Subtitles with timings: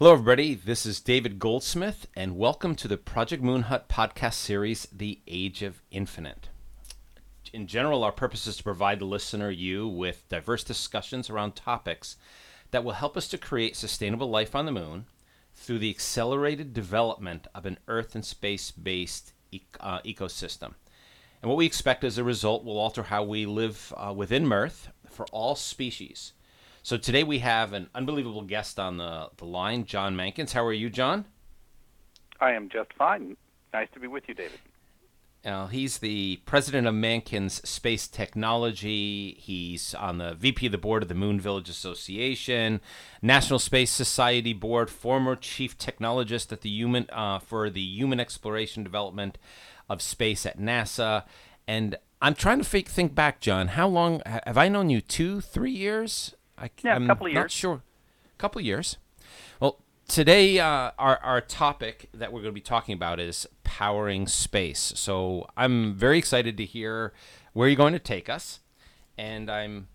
[0.00, 0.54] Hello, everybody.
[0.54, 5.60] This is David Goldsmith, and welcome to the Project Moon Hut podcast series, The Age
[5.60, 6.48] of Infinite.
[7.52, 12.16] In general, our purpose is to provide the listener, you, with diverse discussions around topics
[12.70, 15.04] that will help us to create sustainable life on the moon
[15.54, 19.34] through the accelerated development of an Earth and space based
[19.80, 20.72] uh, ecosystem.
[21.42, 24.88] And what we expect as a result will alter how we live uh, within Mirth
[25.10, 26.32] for all species.
[26.82, 30.52] So today we have an unbelievable guest on the, the line, John Mankins.
[30.52, 31.26] How are you, John?
[32.40, 33.36] I am just fine.
[33.74, 34.58] Nice to be with you, David.
[35.44, 39.36] Uh, he's the president of Mankins Space Technology.
[39.38, 42.80] He's on the VP of the board of the Moon Village Association,
[43.22, 48.84] National Space Society board, former chief technologist at the human uh, for the human exploration
[48.84, 49.38] development
[49.88, 51.24] of space at NASA.
[51.66, 53.68] And I'm trying to think back, John.
[53.68, 55.00] How long have I known you?
[55.00, 56.34] Two, three years?
[56.60, 57.42] I, yeah, I'm a couple of years.
[57.42, 57.82] Not sure.
[58.34, 58.98] A couple of years.
[59.60, 59.78] Well,
[60.08, 64.92] today uh, our our topic that we're going to be talking about is powering space.
[64.96, 67.12] So I'm very excited to hear
[67.52, 68.60] where you're going to take us,
[69.16, 69.88] and I'm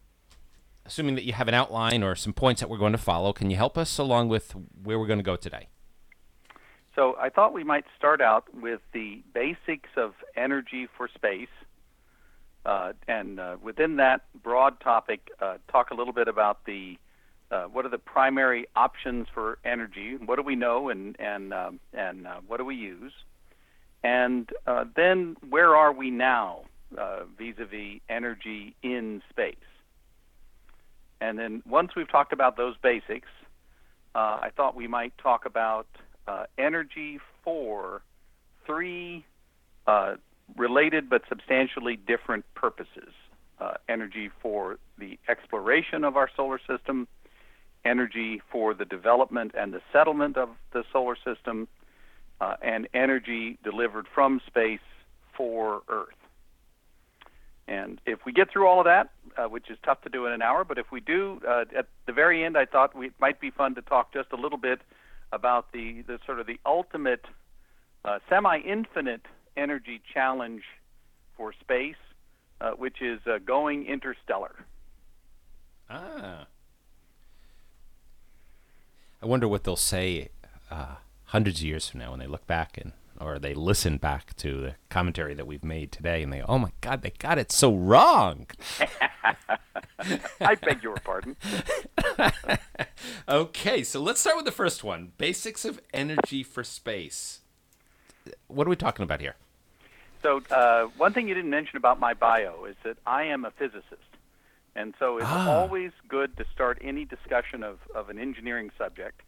[0.85, 3.33] assuming that you have an outline or some points that we're going to follow.
[3.33, 5.67] Can you help us along with where we're going to go today?
[6.95, 11.49] So I thought we might start out with the basics of energy for space
[12.65, 16.97] uh, and uh, within that broad topic, uh, talk a little bit about the
[17.51, 20.17] uh, what are the primary options for energy?
[20.17, 23.13] What do we know, and and um, and uh, what do we use?
[24.03, 26.61] And uh, then where are we now
[27.37, 29.55] vis-a-vis energy in space?
[31.21, 33.27] And then once we've talked about those basics,
[34.13, 35.87] I thought we might talk about
[36.57, 38.01] energy for
[38.65, 39.25] three
[40.55, 43.13] related but substantially different purposes
[43.59, 47.07] uh, energy for the exploration of our solar system,
[47.83, 51.67] energy for the development and the settlement of the solar system,
[52.41, 54.79] uh, and energy delivered from space
[55.37, 56.09] for Earth.
[57.67, 60.33] And if we get through all of that, uh, which is tough to do in
[60.33, 63.13] an hour, but if we do, uh, at the very end, I thought we, it
[63.19, 64.81] might be fun to talk just a little bit
[65.31, 67.25] about the, the sort of the ultimate
[68.03, 69.21] uh, semi-infinite
[69.57, 70.63] energy challenge
[71.37, 71.95] for space,
[72.61, 74.65] uh, which is uh, going interstellar.
[75.89, 76.47] Ah.
[79.21, 80.29] I wonder what they'll say
[80.69, 80.95] uh,
[81.25, 84.59] hundreds of years from now when they look back and or they listen back to
[84.59, 87.73] the commentary that we've made today and they oh my god they got it so
[87.73, 88.45] wrong
[90.41, 91.35] i beg your pardon
[93.29, 97.39] okay so let's start with the first one basics of energy for space
[98.47, 99.35] what are we talking about here
[100.25, 103.51] so uh, one thing you didn't mention about my bio is that I am a
[103.51, 104.09] physicist,
[104.75, 105.51] and so it's ah.
[105.51, 109.21] always good to start any discussion of, of an engineering subject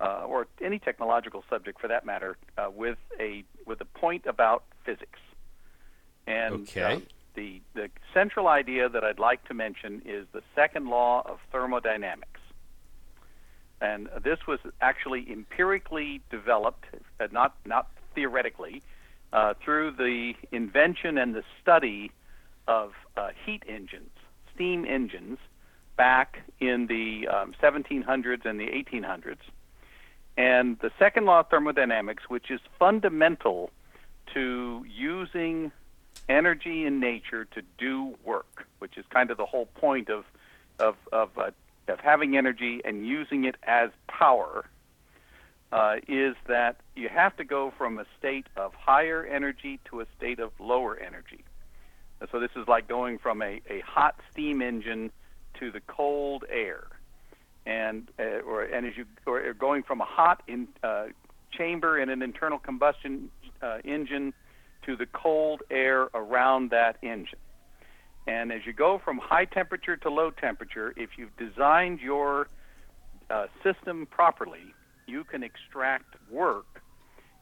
[0.00, 4.62] uh, or any technological subject for that matter uh, with a with a point about
[4.84, 5.18] physics.
[6.28, 6.82] And okay.
[6.82, 7.00] Uh,
[7.34, 12.40] the the central idea that I'd like to mention is the second law of thermodynamics.
[13.80, 16.84] And this was actually empirically developed,
[17.18, 18.82] uh, not not theoretically
[19.32, 22.10] uh, through the invention and the study
[22.66, 24.10] of uh, heat engines,
[24.54, 25.38] steam engines,
[25.96, 29.38] back in the um, 1700s and the 1800s.
[30.36, 33.70] And the second law of thermodynamics, which is fundamental
[34.34, 35.72] to using
[36.28, 40.24] energy in nature to do work, which is kind of the whole point of
[40.78, 41.50] of of, uh,
[41.88, 44.64] of having energy and using it as power
[45.72, 50.06] uh, is that you have to go from a state of higher energy to a
[50.16, 51.44] state of lower energy.
[52.32, 55.12] So this is like going from a, a hot steam engine
[55.60, 56.84] to the cold air,
[57.64, 61.06] and uh, or and as you or going from a hot in, uh,
[61.52, 63.30] chamber in an internal combustion
[63.62, 64.32] uh, engine
[64.84, 67.38] to the cold air around that engine.
[68.26, 72.48] And as you go from high temperature to low temperature, if you've designed your
[73.30, 74.74] uh, system properly,
[75.08, 76.82] you can extract work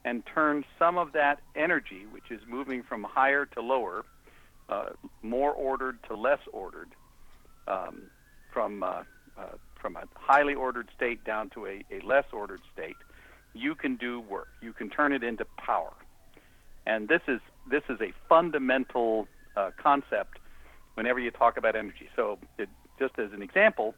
[0.04, 4.04] and turn some of that energy, which is moving from higher to lower,
[4.68, 4.90] uh,
[5.22, 6.90] more ordered to less ordered,
[7.66, 8.02] um,
[8.52, 9.02] from uh,
[9.36, 12.96] uh, from a highly ordered state down to a, a less ordered state,
[13.52, 14.48] you can do work.
[14.62, 15.92] You can turn it into power,
[16.86, 19.26] and this is this is a fundamental
[19.56, 20.38] uh, concept
[20.94, 22.08] whenever you talk about energy.
[22.14, 23.94] So, it, just as an example,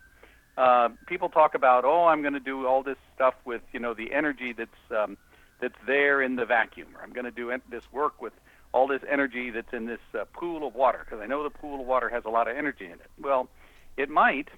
[0.58, 3.94] uh, people talk about, oh, I'm going to do all this stuff with you know
[3.94, 5.16] the energy that's um,
[5.60, 8.32] that's there in the vacuum, or I'm going to do en- this work with
[8.72, 11.80] all this energy that's in this uh, pool of water because I know the pool
[11.80, 13.10] of water has a lot of energy in it.
[13.20, 13.48] Well,
[13.96, 14.48] it might,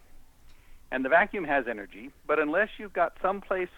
[0.91, 3.69] and the vacuum has energy, but unless you've got some place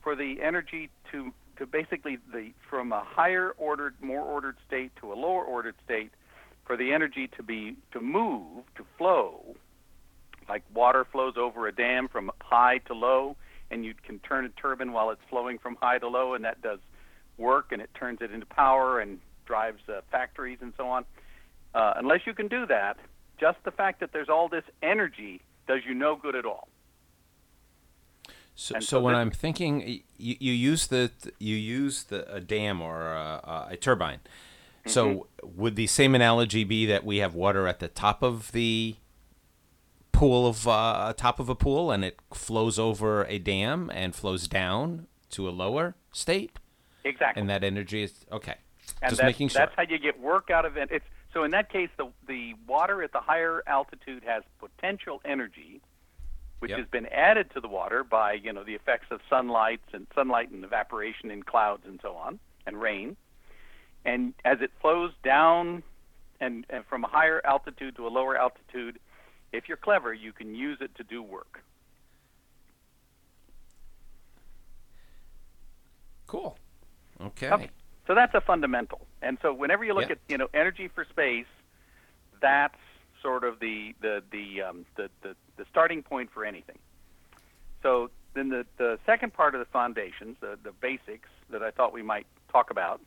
[0.00, 5.12] for the energy to to basically the from a higher ordered, more ordered state to
[5.12, 6.12] a lower ordered state,
[6.64, 9.56] for the energy to be to move to flow,
[10.48, 13.36] like water flows over a dam from high to low,
[13.70, 16.62] and you can turn a turbine while it's flowing from high to low, and that
[16.62, 16.78] does
[17.36, 21.04] work, and it turns it into power and drives uh, factories and so on.
[21.74, 22.96] Uh, unless you can do that,
[23.38, 26.68] just the fact that there's all this energy does you no good at all.
[28.54, 32.40] So, so, so when this- I'm thinking, you, you use the you use the a
[32.40, 34.20] dam or a, a turbine.
[34.86, 35.60] So Mm-hmm.
[35.60, 38.96] would the same analogy be that we have water at the top of the
[40.18, 44.48] pool of uh, top of a pool, and it flows over a dam and flows
[44.48, 46.58] down to a lower state,
[47.04, 47.40] Exactly.
[47.40, 48.56] and that energy is okay.
[49.00, 49.60] and Just making sure.
[49.60, 50.88] that's how you get work out of it.
[50.90, 55.80] It's so in that case, the the water at the higher altitude has potential energy,
[56.58, 56.78] which Yep.
[56.80, 60.50] has been added to the water by you know the effects of sunlight and sunlight
[60.50, 63.16] and evaporation in clouds and so on, and rain.
[64.04, 65.82] And as it flows down,
[66.40, 68.98] and, and from a higher altitude to a lower altitude,
[69.52, 71.62] if you're clever, you can use it to do work.
[76.28, 76.56] cool.
[77.20, 77.50] Okay.
[77.50, 77.70] Okay.
[78.06, 79.00] So that's a fundamental.
[79.20, 81.46] And so whenever you look at you know energy for space,
[82.40, 82.78] that's
[83.20, 86.78] sort of the the the, um, the the the starting point for anything.
[87.82, 91.92] So then the the second part of the foundations, the the basics that I thought
[91.92, 93.00] we might talk about,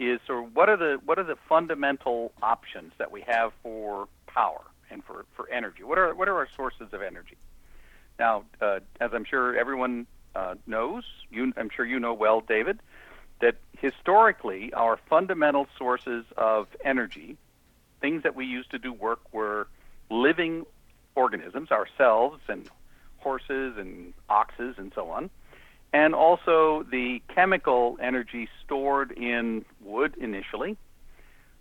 [0.00, 4.62] is so what are the what are the fundamental options that we have for power
[4.90, 5.82] and for for energy?
[5.82, 7.36] What are what are our sources of energy?
[8.18, 12.80] Now, uh, as I'm sure everyone uh, knows, you I'm sure you know well, David
[13.40, 17.36] that historically our fundamental sources of energy,
[18.00, 19.66] things that we used to do work, were
[20.10, 20.64] living
[21.14, 22.68] organisms, ourselves and
[23.18, 25.28] horses and oxes and so on,
[25.92, 30.76] and also the chemical energy stored in wood initially,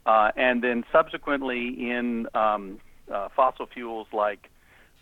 [0.06, 2.80] uh, and then subsequently in um,
[3.12, 4.50] uh, fossil fuels like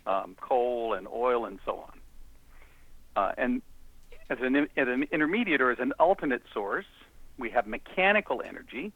[0.05, 2.00] um, coal and oil and so on.
[3.15, 3.61] Uh, and
[4.29, 6.85] as an, as an intermediate or as an alternate source,
[7.38, 8.91] we have mechanical energy,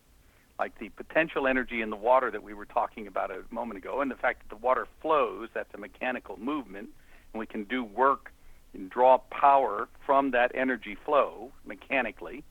[0.59, 4.01] like the potential energy in the water that we were talking about a moment ago,
[4.01, 6.89] and the fact that the water flows, that's a mechanical movement,
[7.33, 8.31] and we can do work
[8.73, 12.43] and draw power from that energy flow mechanically.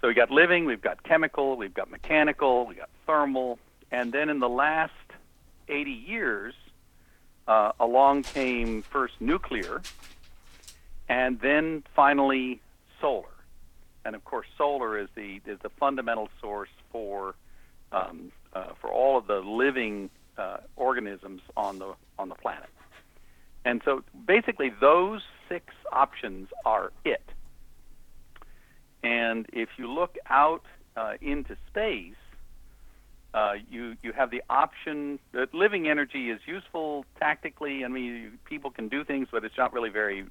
[0.00, 3.58] So we've got living, we've got chemical, we've got mechanical, we've got thermal,
[3.90, 4.92] and then in the last
[5.68, 6.54] 80 years,
[7.46, 9.82] uh, along came first nuclear,
[11.08, 12.60] and then finally
[13.00, 13.24] solar.
[14.04, 17.34] And of course, solar is the is the fundamental source for
[17.92, 22.68] um, uh, for all of the living uh, organisms on the on the planet.
[23.64, 27.22] And so, basically, those six options are it.
[29.02, 30.64] And if you look out
[30.96, 32.14] uh, into space,
[33.34, 37.84] uh, you you have the option that living energy is useful tactically.
[37.84, 40.24] I mean, you, people can do things, but it's not really very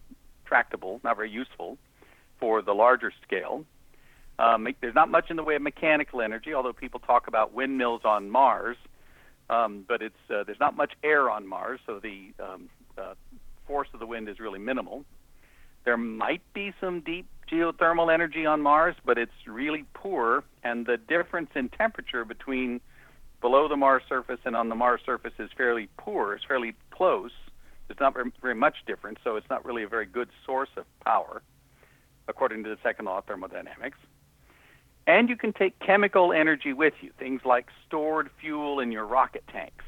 [0.46, 1.78] tractable, not very useful
[2.40, 3.66] for the larger scale.
[4.40, 8.02] Um, there's not much in the way of mechanical energy, although people talk about windmills
[8.04, 8.78] on Mars.
[9.50, 13.14] Um, but it's uh, there's not much air on Mars, so the um, uh,
[13.66, 15.06] force of the wind is really minimal.
[15.86, 20.98] There might be some deep geothermal energy on Mars, but it's really poor, and the
[20.98, 22.82] difference in temperature between
[23.42, 26.34] below the Mars surface and on the Mars surface is fairly poor.
[26.34, 27.32] It's fairly close.
[27.88, 31.42] There's not very, much difference, so it's not really a very good source of power,
[32.28, 33.98] according to the second law of thermodynamics.
[35.06, 39.44] And you can take chemical energy with you, things like stored fuel in your rocket
[39.48, 39.86] tanks.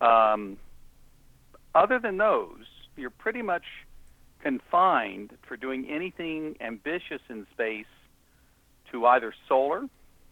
[0.00, 0.56] Um,
[1.74, 3.62] other than those, you're pretty much
[4.42, 7.86] confined for doing anything ambitious in space
[8.90, 9.82] to either solar,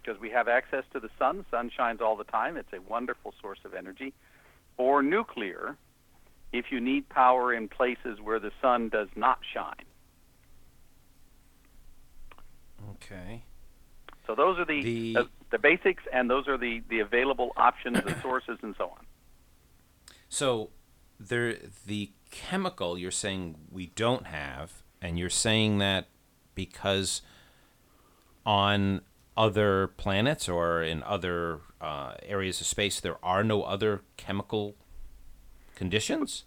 [0.02, 2.80] because we have access to the sun, the sun shines all the time, it's a
[2.80, 4.12] wonderful source of energy,
[4.76, 5.76] or nuclear,
[6.52, 9.84] if you need power in places where the sun does not shine.
[12.94, 13.42] Okay.
[14.26, 18.02] So those are the The- the, the basics, and those are the, the available options,
[18.02, 19.06] the sources, and so on.
[20.28, 20.70] So
[21.18, 21.56] there
[21.86, 26.06] the chemical you're saying we don't have and you're saying that
[26.54, 27.22] because
[28.44, 29.00] on
[29.36, 34.74] other planets or in other uh, areas of space there are no other chemical
[35.74, 36.44] conditions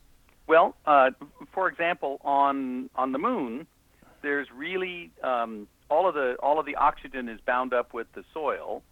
[0.48, 1.12] Well, uh,
[1.54, 3.68] for example, on on the moon,
[4.22, 8.26] there's really um, all of the all of the oxygen is bound up with the
[8.34, 8.84] soil,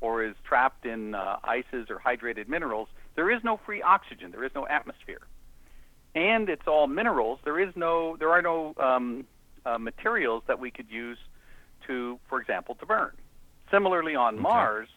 [0.00, 2.88] or is trapped in uh, ices or hydrated minerals.
[3.18, 4.30] There is no free oxygen.
[4.30, 5.22] There is no atmosphere,
[6.14, 7.40] and it's all minerals.
[7.42, 9.26] There is no, there are no um,
[9.66, 11.18] uh, materials that we could use
[11.88, 13.10] to, for example, to burn.
[13.72, 14.42] Similarly, on Okay.
[14.42, 14.88] Mars,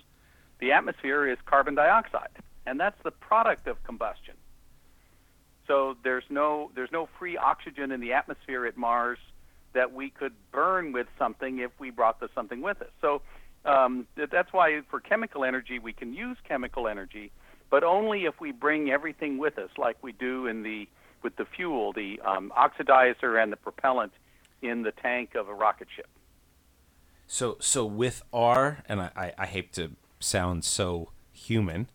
[0.60, 2.30] the atmosphere is carbon dioxide,
[2.68, 4.36] and that's the product of combustion.
[5.66, 9.18] So there's no there's no free oxygen in the atmosphere at Mars
[9.74, 12.92] that we could burn with something if we brought the something with us.
[13.02, 13.24] So
[13.66, 17.32] um, that's why for chemical energy we can use chemical energy,
[17.72, 20.88] but only if we bring everything with us, like we do in the
[21.24, 24.12] with the fuel, the um, oxidizer and the propellant
[24.62, 26.08] in the tank of a rocket ship.
[27.28, 31.90] So, so with our, and I, I, I hate to sound so human,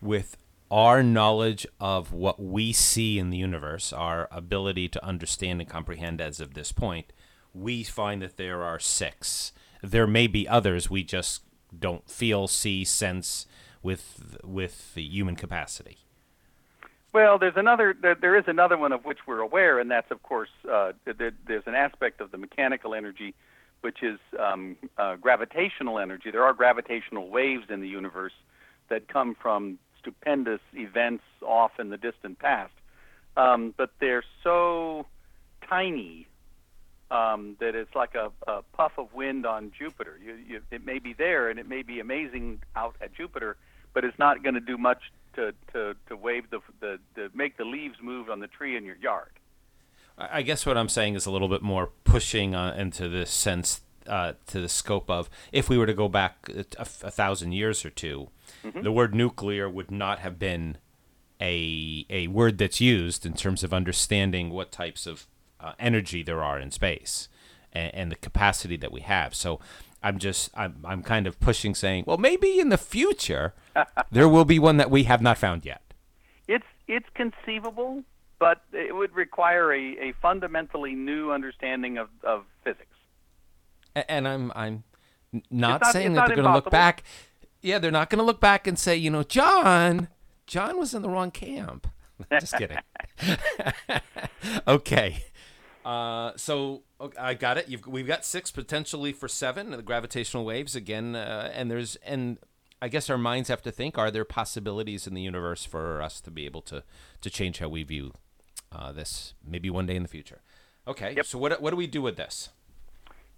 [0.00, 0.38] with
[0.70, 6.20] our knowledge of what we see in the universe, our ability to understand and comprehend
[6.20, 7.12] as of this point,
[7.54, 9.52] we find that there are six.
[9.82, 11.42] There may be others we just
[11.78, 13.46] don't feel, see, sense
[13.82, 15.98] with with the human capacity.
[17.12, 17.94] Well, there's another.
[18.00, 21.32] There, there is another one of which we're aware, and that's of course uh, there,
[21.46, 23.34] there's an aspect of the mechanical energy,
[23.82, 26.30] which is um, uh, gravitational energy.
[26.30, 28.32] There are gravitational waves in the universe
[28.88, 32.72] that come from stupendous events off in the distant past,
[33.36, 35.06] um, but they're so
[35.68, 36.26] tiny
[37.10, 40.18] um, that it's like a, a puff of wind on Jupiter.
[40.24, 43.58] You, you, it may be there, and it may be amazing out at Jupiter,
[43.94, 47.56] but it's not going to do much to, to, to wave the, the, the make
[47.56, 49.30] the leaves move on the tree in your yard.
[50.18, 53.30] I I guess what I'm saying is a little bit more pushing uh, into this
[53.30, 57.52] sense uh, to the scope of if we were to go back a, a thousand
[57.52, 58.28] years or 2
[58.82, 60.76] the word nuclear would not have been
[61.40, 65.26] a a word that's used in terms of understanding what types of
[65.60, 67.28] uh, energy there are in space
[67.72, 69.34] and, and the capacity that we have.
[69.34, 69.60] So
[70.02, 73.54] I'm just I'm I'm kind of pushing, saying, well, maybe in the future
[74.10, 75.82] there will be one that we have not found yet.
[76.48, 78.02] It's it's conceivable,
[78.38, 82.86] but it would require a, a fundamentally new understanding of, of physics.
[83.94, 84.84] And I'm I'm
[85.50, 87.04] not, not- saying that not they're going to look back.
[87.60, 90.08] Yeah, they're not going to look back and say, you know, John,
[90.48, 91.86] John was in the wrong camp.
[92.40, 92.78] Just kidding.
[94.66, 95.24] okay.
[95.84, 97.68] Uh, so okay, I got it.
[97.68, 99.70] You've, we've got six potentially for seven.
[99.70, 102.38] The gravitational waves again, uh, and there's and
[102.80, 106.20] I guess our minds have to think: Are there possibilities in the universe for us
[106.22, 106.84] to be able to
[107.20, 108.12] to change how we view
[108.70, 109.34] uh, this?
[109.46, 110.42] Maybe one day in the future.
[110.86, 111.14] Okay.
[111.16, 111.26] Yep.
[111.26, 112.50] So what what do we do with this?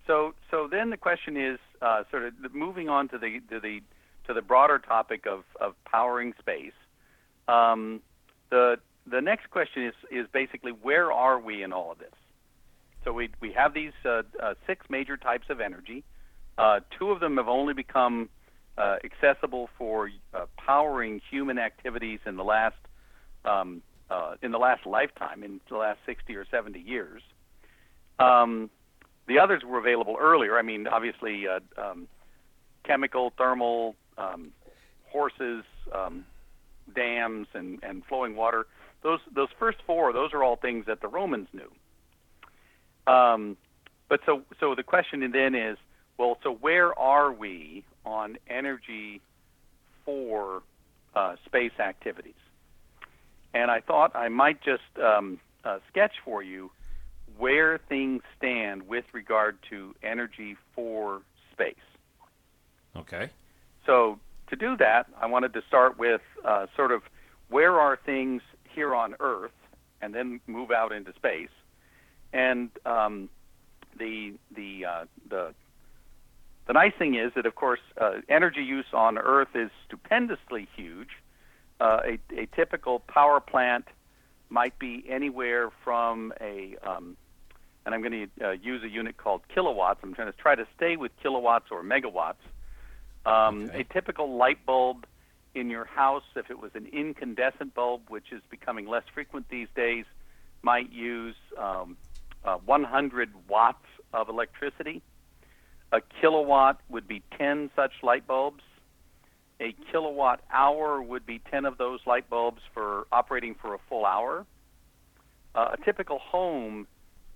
[0.06, 3.80] So so then the question is uh, sort of moving on to the to the
[4.26, 6.72] to the broader topic of, of powering space.
[7.48, 8.00] Um,
[8.50, 12.14] the the next question is is basically where are we in all of this?
[13.04, 16.04] So we we have these uh, uh, six major types of energy.
[16.56, 18.28] Uh, two of them have only become
[18.78, 22.76] uh, accessible for uh, powering human activities in the last
[23.44, 23.82] um,
[24.42, 27.20] in the last lifetime, in the last 60 or 70 years.
[28.20, 28.70] Um,
[29.26, 30.56] the others were available earlier.
[30.56, 32.06] I mean, obviously, um,
[32.84, 34.52] chemical, thermal, um,
[35.06, 36.24] horses, um,
[36.94, 38.66] dams, and, and flowing water.
[39.02, 41.70] Those those first four, those are all things that the Romans knew.
[43.06, 43.56] Um,
[44.08, 45.78] but so so the question then is,
[46.18, 49.20] well, so where are we on energy
[50.04, 50.62] for
[51.14, 52.34] uh, space activities?
[53.52, 56.70] And I thought I might just um, uh, sketch for you
[57.38, 61.74] where things stand with regard to energy for space.
[62.96, 63.30] Okay.
[63.86, 64.18] So
[64.48, 67.02] to do that, I wanted to start with uh, sort of
[67.48, 68.42] where are things
[68.74, 69.52] here on Earth,
[70.00, 71.48] and then move out into space.
[72.34, 73.30] And um,
[73.96, 75.54] the the uh, the
[76.66, 81.10] the nice thing is that, of course, uh, energy use on Earth is stupendously huge.
[81.80, 83.86] Uh, a, a typical power plant
[84.48, 87.16] might be anywhere from a um,
[87.86, 90.00] and I'm going to uh, use a unit called kilowatts.
[90.02, 92.42] I'm trying to try to stay with kilowatts or megawatts.
[93.26, 93.80] Um, Okay.
[93.80, 95.06] A typical light bulb
[95.54, 99.68] in your house, if it was an incandescent bulb, which is becoming less frequent these
[99.76, 100.04] days,
[100.62, 101.96] might use um,
[102.44, 105.02] uh, 100 watts of electricity.
[105.92, 108.62] A kilowatt would be 10 such light bulbs.
[109.60, 114.04] A kilowatt hour would be 10 of those light bulbs for operating for a full
[114.04, 114.44] hour.
[115.54, 116.86] Uh, a typical home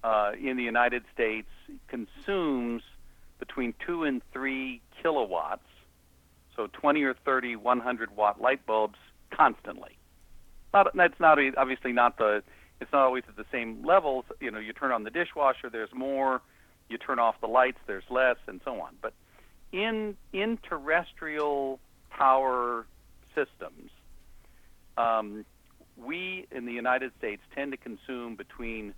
[0.03, 1.49] uh, in the United States
[1.87, 2.83] consumes
[3.38, 5.62] between 2 and 3 kilowatts,
[6.57, 8.99] so 20 or 30 100 watt light bulbs
[9.31, 9.97] constantly.
[10.75, 12.43] Not, that's not obviously not the
[12.81, 14.25] it's not always at the same levels.
[14.41, 16.41] You know, you turn on the dishwasher, there's more.
[16.89, 18.97] You turn off the lights, there's less, and so on.
[19.03, 19.13] But
[19.73, 21.81] in in terrestrial
[22.11, 22.87] power
[23.35, 23.91] systems,
[24.97, 25.45] um,
[25.97, 28.95] we in the United States tend to consume between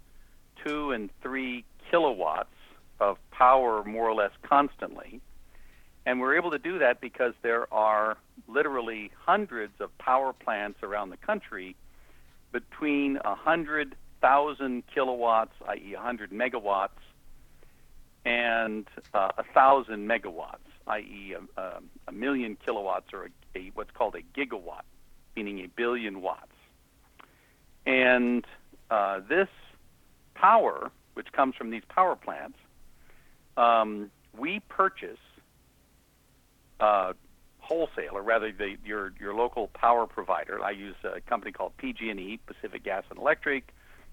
[0.65, 2.55] two and three kilowatts
[3.01, 5.21] of power more or less constantly.
[6.07, 11.11] And we're able to do that because there are literally hundreds of power plants around
[11.11, 11.77] the country
[12.53, 16.89] between 100,000 kilowatts, i.e., 100 megawatts,
[18.25, 24.15] and uh, 1,000 megawatts, i.e., a, a, a, million kilowatts or a, a, what's called
[24.15, 24.83] a gigawatt,
[25.37, 26.53] meaning a billion watts.
[27.87, 28.45] And
[28.91, 29.49] uh, this
[30.35, 32.59] power, which comes from these power plants,
[33.57, 35.19] um, we purchase
[36.79, 37.13] uh,
[37.71, 40.63] wholesale, or rather, the, your your local power provider.
[40.63, 43.73] I use a company called PG&E, Pacific Gas and Electric.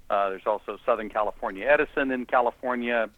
[0.09, 3.09] Uh, there's also Southern California Edison in California.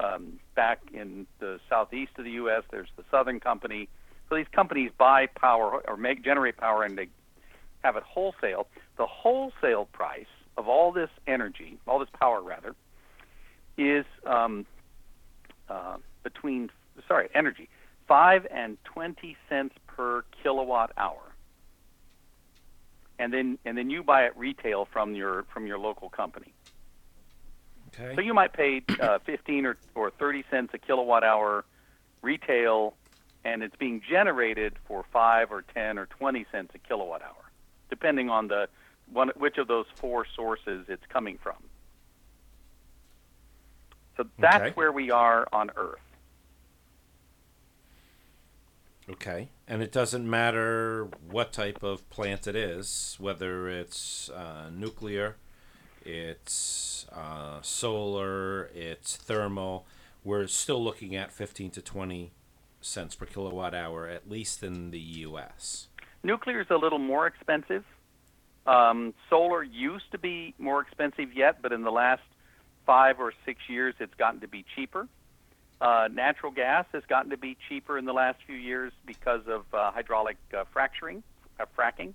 [0.00, 3.88] Um, back in the southeast of the U.S., there's the Southern Company.
[4.28, 7.08] So these companies buy power or make generate power, and they
[7.84, 8.66] have it wholesale.
[8.96, 10.26] The wholesale price
[10.56, 12.74] of all this energy, all this power rather,
[13.76, 14.66] is um,
[15.68, 16.70] uh, between
[17.06, 17.68] sorry energy
[18.06, 21.34] five and twenty cents per kilowatt hour.
[23.18, 26.52] And then and then you buy it retail from your from your local company.
[27.88, 28.14] Okay.
[28.16, 31.64] So you might pay uh, 15 or, or 30 cents a kilowatt hour
[32.22, 32.94] retail,
[33.44, 37.50] and it's being generated for 5 or 10 or 20 cents a kilowatt hour,
[37.90, 38.68] depending on the
[39.12, 41.56] one, which of those four sources it's coming from.
[44.16, 44.72] So that's Okay.
[44.74, 46.00] where we are on Earth.
[49.08, 49.50] Okay.
[49.68, 55.36] And it doesn't matter what type of plant it is, whether it's uh, nuclear,
[56.04, 59.86] it's uh, solar, it's thermal.
[60.22, 62.32] We're still looking at 15 to 20
[62.80, 65.88] cents per kilowatt hour, at least in the U.S.
[66.22, 67.84] Nuclear is a little more expensive.
[68.66, 72.22] Um, solar used to be more expensive yet, but in the last
[72.86, 75.06] five or six years, it's gotten to be cheaper.
[75.80, 79.64] Uh, natural gas has gotten to be cheaper in the last few years because of
[79.74, 81.22] uh, hydraulic uh, fracturing,
[81.60, 82.14] uh, fracking,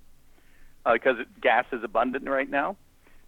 [0.90, 2.76] because gas is abundant right now.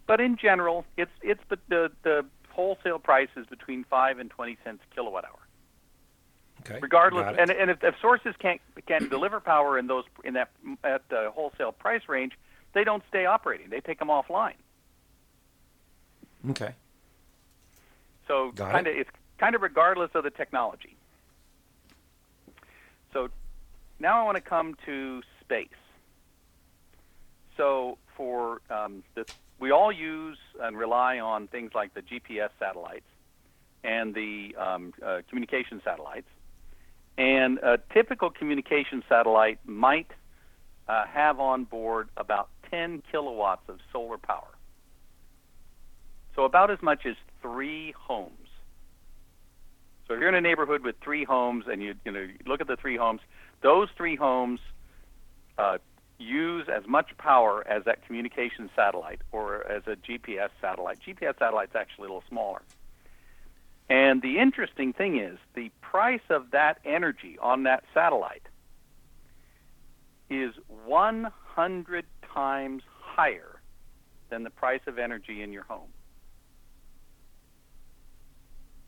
[0.05, 4.57] But in general, it's it's the, the the wholesale price is between five and twenty
[4.63, 5.39] cents a kilowatt hour
[6.61, 6.79] Okay.
[6.81, 10.49] regardless and, and if, if sources can't can deliver power in those in that
[10.83, 12.33] at the wholesale price range
[12.73, 14.53] they don't stay operating they take them offline
[16.51, 16.73] okay.
[18.27, 19.09] so kind of it's
[19.43, 20.95] kind of regardless of the technology
[23.11, 23.27] so
[23.99, 25.67] now i want to come to space
[27.57, 29.25] so for um, the,
[29.59, 33.05] we all use and rely on things like the gps satellites
[33.83, 36.27] and the um, uh, communication satellites
[37.17, 40.11] And a typical communication satellite might
[40.87, 44.47] uh, have on board about 10 kilowatts of solar power.
[46.35, 48.42] So about as much as three homes.
[50.13, 52.67] So if you're in a neighborhood with three homes and you, you know, look at
[52.67, 53.21] the three homes,
[53.63, 54.59] those three homes
[55.57, 55.79] uh,
[56.19, 60.99] use as much power as that communication satellite or as a GPS satellite.
[60.99, 62.61] GPS satellite's actually a little smaller.
[63.89, 68.45] And the interesting thing is the price of that energy on that satellite
[70.29, 70.53] is
[70.85, 73.59] 100 times higher
[74.29, 75.89] than the price of energy in your home.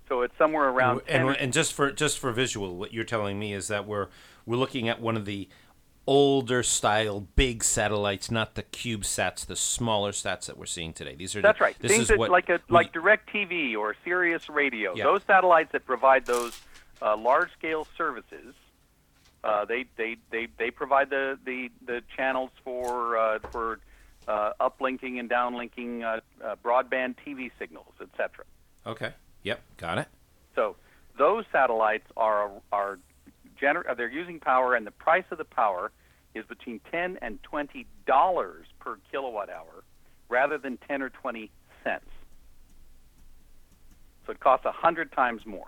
[0.07, 3.03] So it's somewhere around and, 10 or- and just for just for visual, what you're
[3.03, 4.07] telling me is that we're
[4.45, 5.49] we're looking at one of the
[6.07, 11.15] older style big satellites, not the CubeSats, the smaller sats that we're seeing today.
[11.15, 11.75] These are That's right.
[11.79, 14.95] This Things is that what like a like DirecTV or Sirius Radio.
[14.95, 15.05] Yeah.
[15.05, 16.61] Those satellites that provide those
[17.01, 18.53] uh, large scale services.
[19.43, 23.79] Uh, they, they, they, they provide the, the, the channels for uh, for
[24.27, 28.43] uh, uplinking and downlinking uh, uh, broadband TV signals, etc.
[28.87, 29.13] Okay.
[29.45, 29.61] Yep.
[29.77, 30.07] Got it.
[30.55, 30.75] So
[31.17, 32.99] those satellites are are
[33.61, 35.91] gener- uh, they're using power, and the price of the power
[36.33, 39.83] is between ten and twenty dollars per kilowatt hour,
[40.27, 41.49] rather than ten or twenty
[41.83, 42.05] cents.
[44.25, 45.67] So it costs a hundred times more.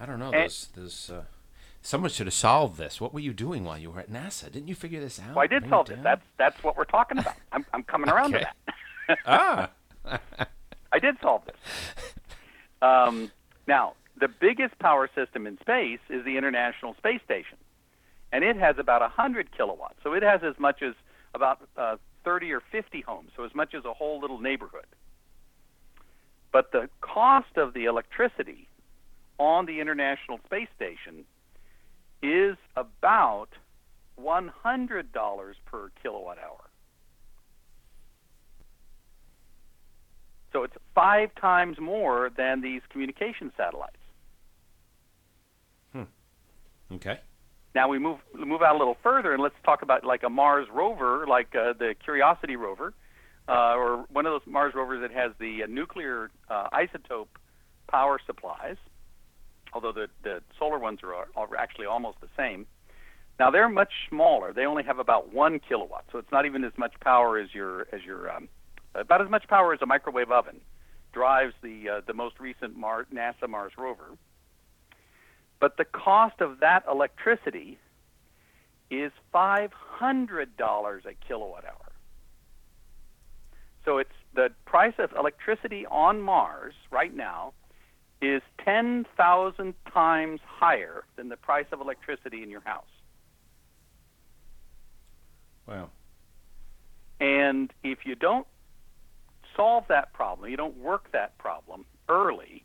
[0.00, 0.26] I don't know.
[0.26, 1.24] And- There's, there's, uh,
[1.82, 3.00] someone should have solved this.
[3.00, 4.44] What were you doing while you were at NASA?
[4.52, 5.34] Didn't you figure this out?
[5.34, 5.96] Well, I did Bring solve it it.
[5.96, 6.04] down?
[6.04, 7.34] That's that's what we're talking about.
[7.50, 8.44] I'm I'm coming around Okay.
[8.44, 8.50] to
[9.08, 9.18] that.
[9.26, 9.70] ah.
[10.92, 11.56] I did solve this.
[12.80, 13.32] Um,
[13.66, 17.58] now, the biggest power system in space is the International Space Station,
[18.32, 19.96] and it has about 100 kilowatts.
[20.04, 20.94] So it has as much as
[21.34, 24.86] about uh, 30 or 50 homes, so as much as a whole little neighborhood.
[26.52, 28.68] But the cost of the electricity
[29.38, 31.24] on the International Space Station
[32.22, 33.50] is about
[34.20, 36.67] $100 per kilowatt hour.
[40.58, 43.94] So it's five times more than these communication satellites.
[45.92, 46.02] Hmm.
[46.94, 47.20] Okay.
[47.76, 50.66] Now we move move out a little further, and let's talk about like a Mars
[50.74, 52.92] rover, like uh, the Curiosity rover,
[53.48, 57.28] uh, or one of those Mars rovers that has the uh, nuclear uh, isotope
[57.88, 58.78] power supplies.
[59.72, 62.66] Although the the solar ones are, are actually almost the same.
[63.38, 64.52] Now they're much smaller.
[64.52, 67.82] They only have about one kilowatt, so it's not even as much power as your
[67.92, 68.48] as your um,
[68.94, 70.60] about as much power as a microwave oven
[71.12, 74.16] drives the uh, the most recent Mar- NASA Mars rover.
[75.60, 77.78] But the cost of that electricity
[78.90, 79.70] is $500
[81.04, 81.92] a kilowatt hour.
[83.84, 87.52] So it's the price of electricity on Mars right now
[88.20, 92.84] is 10,000 times higher than the price of electricity in your house.
[95.66, 95.90] Wow.
[97.20, 98.46] And if you don't
[99.58, 102.64] solve that problem, you don't work that problem early,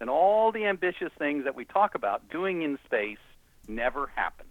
[0.00, 3.18] then all the ambitious things that we talk about doing in space
[3.68, 4.46] never happen.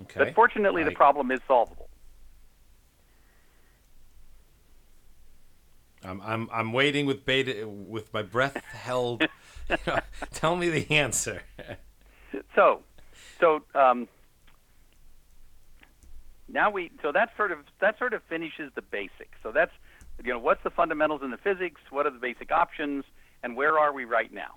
[0.00, 0.18] Okay.
[0.24, 1.88] But fortunately, the problem is solvable.
[6.02, 9.22] I'm I'm I'm waiting with beta with my breath held.
[9.68, 9.98] You know,
[10.32, 11.42] tell me the answer.
[12.54, 12.80] So,
[13.38, 14.08] so um,
[16.52, 19.38] now we so that sort of that sort of finishes the basics.
[19.42, 19.72] So that's
[20.22, 23.04] you know what's the fundamentals in the physics, what are the basic options,
[23.42, 24.56] and where are we right now?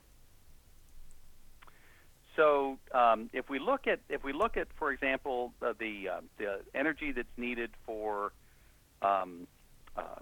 [2.35, 6.21] So um, if we look at if we look at for example uh, the uh,
[6.37, 8.33] the energy that's needed for
[9.01, 9.47] um,
[9.95, 10.19] uh,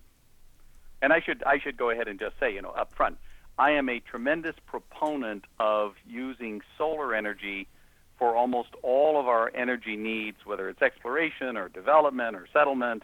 [1.01, 3.17] and I should I should go ahead and just say you know up front
[3.57, 7.67] I am a tremendous proponent of using solar energy
[8.17, 13.03] for almost all of our energy needs, whether it's exploration or development or settlement,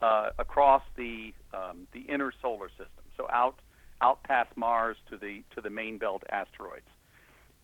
[0.00, 3.04] uh, across the um, the inner solar system.
[3.16, 3.56] So out
[4.00, 6.86] out past Mars to the to the main belt asteroids.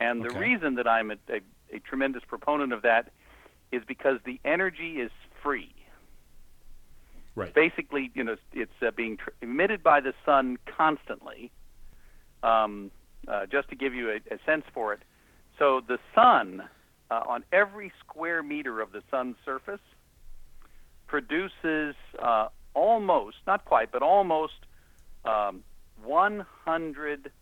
[0.01, 1.41] And the reason that I'm a, a,
[1.77, 3.11] a tremendous proponent of that
[3.71, 5.11] is because the energy is
[5.43, 5.75] free.
[7.35, 7.55] Right.
[7.55, 11.51] Basically, you know, it's uh, being tr- emitted by the sun constantly.
[12.43, 12.91] Um,
[13.29, 15.01] uh, just to give you a, a sense for it,
[15.59, 16.63] so the sun,
[17.11, 19.81] uh, on every square meter of the sun's surface,
[21.07, 24.55] produces uh, almost, not quite, but almost
[25.25, 25.63] um,
[26.05, 27.33] 100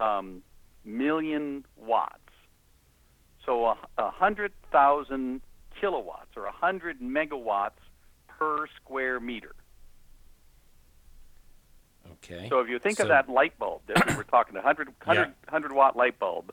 [0.00, 0.42] um,
[0.84, 2.14] million watts.
[3.46, 5.40] So a, a hundred thousand
[5.80, 7.80] kilowatts or a hundred megawatts
[8.26, 9.54] per square meter.
[12.24, 12.48] Okay.
[12.50, 14.88] So if you think So- of that light bulb that we were talking, a 100,
[15.04, 16.52] 100, 100 watt light bulb,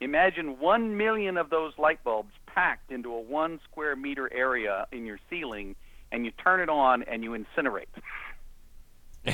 [0.00, 5.06] imagine 1 million of those light bulbs packed into a one square meter area in
[5.06, 5.76] your ceiling,
[6.12, 7.86] and you turn it on and you incinerate.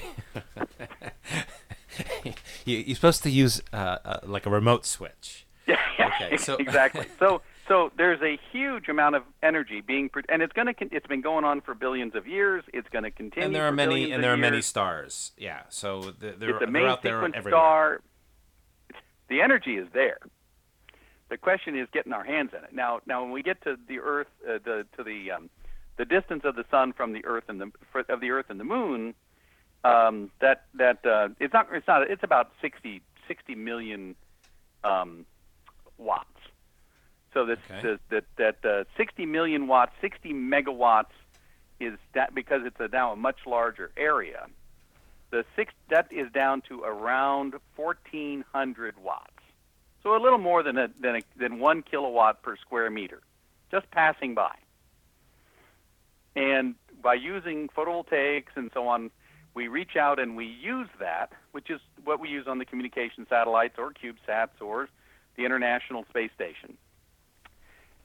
[2.65, 5.47] you, you're supposed to use uh, uh, like a remote switch.
[5.99, 7.07] Yeah, Okay, so- exactly.
[7.19, 11.07] So so there's a huge amount of energy being pro- and it's going to it's
[11.07, 12.65] been going on for billions of years.
[12.73, 13.47] It's going to continue.
[13.47, 15.31] And there are many and there are many stars.
[15.39, 15.61] Yeah.
[15.69, 17.51] So th- they're, it's a they're out there everywhere.
[17.51, 18.01] star.
[19.29, 20.19] The energy is there.
[21.33, 22.75] The question is getting our hands in it.
[22.75, 25.49] Now, now when we get to the Earth, uh, the to the um,
[25.97, 27.73] the distance of the sun from the Earth and the
[28.11, 29.15] of the Earth and the Moon,
[29.83, 34.15] um, that that uh, it's not it's not it's about 60, 60 million
[34.85, 35.25] um,
[35.97, 36.29] watts.
[37.33, 37.97] So that Okay.
[38.11, 41.17] that that uh, 60 million watts, 60 megawatts
[41.81, 44.49] is that because it's a, now a much larger area.
[45.31, 49.32] The six that is down to around 1,400 watts,
[50.03, 53.21] so a little more than a, than a, than one kilowatt per square meter,
[53.71, 54.55] just passing by.
[56.35, 59.11] And by using photovoltaics and so on,
[59.55, 63.27] we reach out and we use that, which is what we use on the communication
[63.29, 64.89] satellites or CubeSats or
[65.37, 66.77] the International Space Station.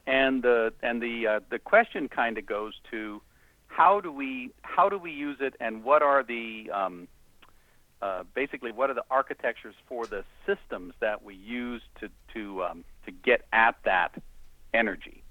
[0.06, 3.20] And the and the uh, the question kind of goes to
[3.66, 7.08] how do we how do we use it and what are the um,
[8.00, 12.84] uh, basically what are the architectures for the systems that we use to to um,
[13.04, 14.12] to get at that
[14.72, 15.22] energy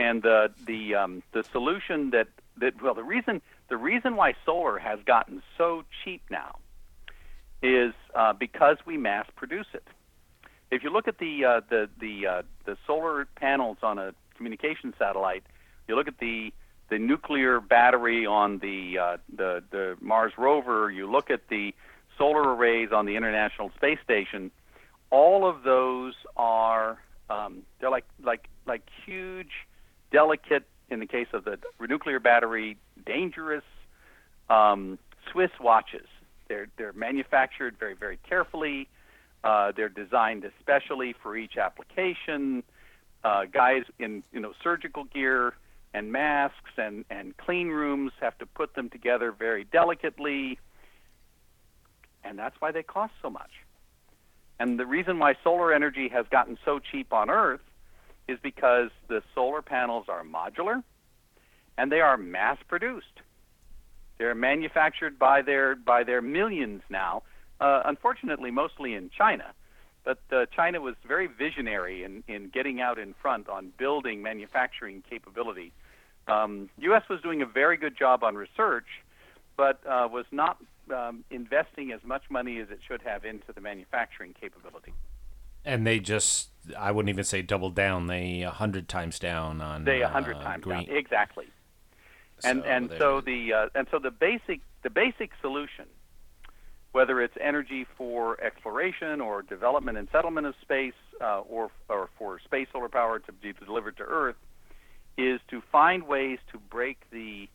[0.00, 4.78] and the the um, the solution that that well the reason the reason why solar
[4.78, 6.56] has gotten so cheap now
[7.62, 9.86] is uh, because we mass produce it.
[10.70, 14.94] If you look at the uh, the the uh, the solar panels on a communication
[14.98, 15.44] satellite,
[15.86, 16.52] you look at the
[16.90, 21.74] the nuclear battery on the uh, the the Mars rover, you look at the
[22.18, 24.50] solar arrays on the International Space Station.
[25.10, 26.98] all of those are
[27.30, 29.52] um, they're like like like huge,
[30.12, 30.64] delicate.
[30.90, 32.76] In the case of the nuclear battery,
[33.06, 33.62] dangerous
[34.48, 34.98] um,
[35.30, 36.08] Swiss watches.
[36.48, 38.88] They're they're manufactured very very carefully.
[39.44, 42.64] Uh, they're designed especially for each application.
[43.22, 45.54] Uh, guys in you know surgical gear
[45.92, 50.58] and masks and and clean rooms have to put them together very delicately,
[52.24, 53.50] and that's why they cost so much.
[54.58, 57.62] And the reason why solar energy has gotten so cheap on Earth
[58.28, 60.82] is because the solar panels are modular
[61.76, 63.22] and they are mass produced.
[64.18, 67.22] They're manufactured by their by their millions now.
[67.58, 69.46] Uh, unfortunately, mostly in China,
[70.04, 75.02] but uh, China was very visionary in in getting out in front on building manufacturing
[75.08, 75.72] capability.
[76.30, 77.02] Um, U.S.
[77.10, 78.86] was doing a very good job on research,
[79.56, 80.58] but uh, was not
[80.94, 84.92] um, investing as much money as it should have into the manufacturing capability.
[85.64, 88.06] And they just, I wouldn't even say double down.
[88.06, 89.84] They a hundred times down on.
[89.84, 90.86] They a hundred uh, times green.
[90.86, 91.46] down exactly.
[92.44, 95.84] And So and there- so the uh, and so the basic the basic solution,
[96.92, 102.38] whether it's energy for exploration or development and settlement of space, uh, or or for
[102.40, 104.36] space solar power to be delivered to Earth,
[105.20, 107.48] is to find ways to break the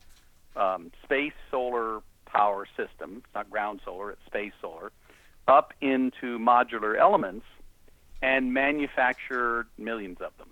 [0.54, 3.22] um, space solar power system.
[3.24, 4.92] It's not ground solar; it's space solar,
[5.48, 7.46] up into modular elements,
[8.22, 10.48] and manufacture millions of them.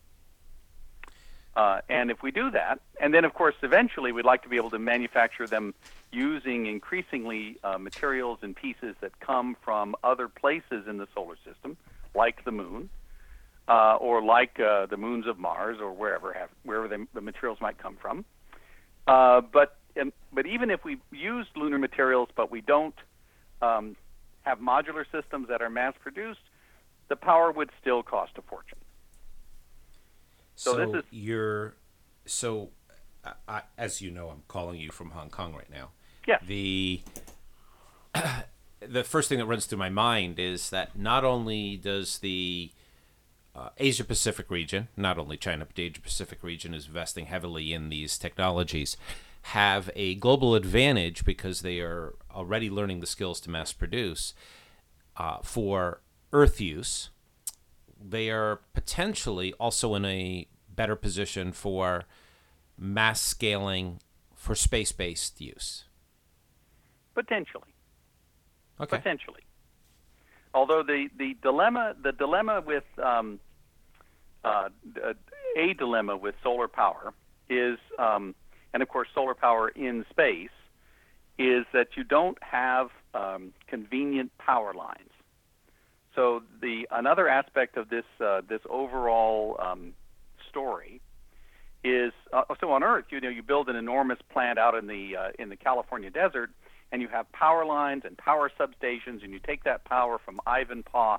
[1.56, 4.56] Uh, and if we do that, and then of course eventually we'd like to be
[4.56, 5.72] able to manufacture them
[6.10, 11.76] using increasingly uh, materials and pieces that come from other places in the solar system,
[12.12, 12.88] like the moon,
[13.68, 17.58] uh, or like uh, the moons of Mars, or wherever have, wherever the, the materials
[17.60, 18.24] might come from.
[19.06, 19.76] Uh, but
[20.32, 22.96] but even if we use lunar materials, but we don't
[23.62, 23.96] um,
[24.42, 26.40] have modular systems that are mass produced,
[27.08, 28.78] the power would still cost a fortune.
[30.56, 31.74] So, So this is- you're,
[32.26, 32.70] so,
[33.24, 35.90] I, I, as you know, I'm calling you from Hong Kong right now.
[36.26, 36.42] Yes.
[36.46, 37.02] The
[38.80, 42.70] the first thing that runs through my mind is that not only does the
[43.54, 47.72] uh, Asia Pacific region, not only China, but the Asia Pacific region is investing heavily
[47.72, 48.96] in these technologies,
[49.48, 54.34] have a global advantage because they are already learning the skills to mass produce
[55.16, 56.00] uh, for
[56.32, 57.10] Earth use.
[58.02, 62.04] They are potentially also in a better position for
[62.76, 64.00] mass scaling
[64.34, 65.84] for space based use.
[67.14, 67.72] Potentially.
[68.80, 68.96] Okay.
[68.96, 69.43] potentially.
[70.54, 73.40] Although the, the dilemma the dilemma with um,
[74.44, 74.68] uh,
[75.56, 77.12] a dilemma with solar power
[77.50, 78.34] is, um,
[78.72, 80.50] and of course solar power in space,
[81.38, 85.10] is that you don't have um, convenient power lines.
[86.14, 89.94] So the another aspect of this uh, this overall um,
[90.48, 91.00] story
[91.82, 95.16] is uh, so on Earth you know you build an enormous plant out in the
[95.16, 96.50] uh, in the California desert
[96.92, 101.18] and you have power lines and power substations, and you take that power from Ivanpah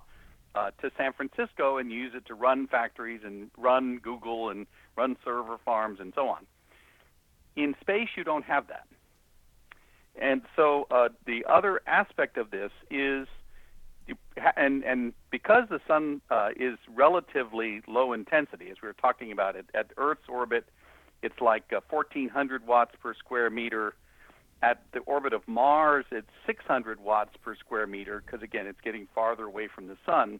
[0.55, 5.17] uh, to San Francisco and use it to run factories and run Google and run
[5.23, 6.45] server farms and so on.
[7.55, 8.87] In space, you don't have that.
[10.19, 13.27] And so uh, the other aspect of this is,
[14.55, 19.55] and and because the sun uh, is relatively low intensity, as we were talking about
[19.55, 20.65] it at Earth's orbit,
[21.21, 23.95] it's like uh, 1,400 watts per square meter
[24.61, 29.07] at the orbit of Mars, it's 600 watts per square meter because again, it's getting
[29.13, 30.39] farther away from the sun.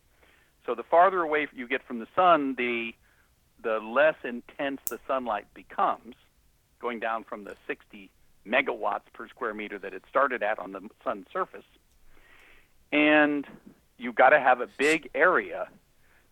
[0.65, 2.93] So the farther away you get from the sun, the
[3.61, 6.15] the less intense the sunlight becomes,
[6.79, 8.11] going down from the 60
[8.45, 11.65] megawatts per square meter that it started at on the sun's surface.
[12.91, 13.47] And
[13.97, 15.67] you've got to have a big area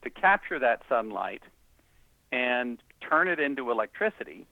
[0.03, 1.41] to capture that sunlight
[2.31, 4.45] and turn it into electricity.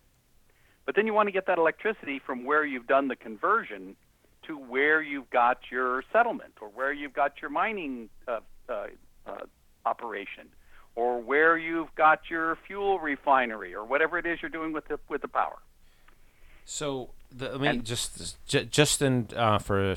[0.85, 3.95] But then you want to get that electricity from where you've done the conversion
[4.47, 8.87] to where you've got your settlement or where you've got your mining uh, uh,
[9.27, 9.35] uh,
[9.85, 10.47] operation
[10.95, 14.99] or where you've got your fuel refinery or whatever it is you're doing with the
[15.07, 15.59] with the power.
[16.65, 19.95] So the, I mean, And- just ju- just in uh, for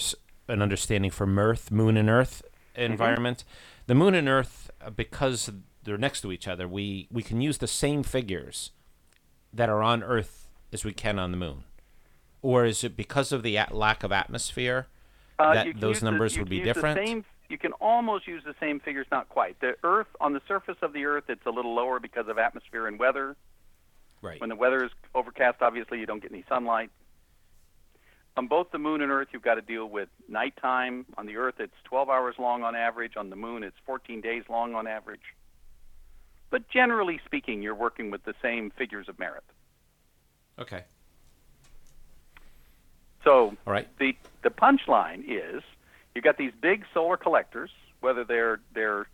[0.48, 2.42] an understanding for Earth, Moon and Earth
[2.74, 3.44] environment,
[3.86, 5.50] the Moon and Earth, uh, because
[5.82, 8.70] they're next to each other, we we can use the same figures
[9.52, 10.43] that are on Earth
[10.74, 11.62] as we can on the Moon,
[12.42, 14.88] or is it because of the at- lack of atmosphere
[15.38, 16.98] Uh, that those use the- numbers would be different?
[16.98, 19.58] same- you can almost use the same figures, not quite.
[19.60, 22.86] The Earth, on the surface of the Earth, it's a little lower because of atmosphere
[22.88, 23.36] and weather.
[24.20, 24.40] Right.
[24.40, 26.90] When the weather is overcast, obviously you don't get any sunlight.
[28.36, 31.06] on both the moon and Earth, you've got to deal with nighttime.
[31.16, 33.16] On the Earth, it's 12 hours long on average.
[33.16, 35.22] On the moon, it's 14 days long on average.
[36.50, 39.44] But generally speaking, you're working with the same figures of merit.
[40.58, 40.84] Okay.
[43.24, 43.88] So All right.
[43.98, 45.62] the the punchline is
[46.14, 49.06] you've got these big solar collectors, whether they're they're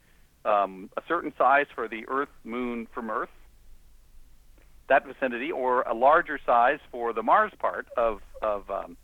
[0.44, 3.30] um, a certain size for the Earth, Moon from Earth,
[4.88, 8.96] that vicinity, or a larger size for the Mars part of of um,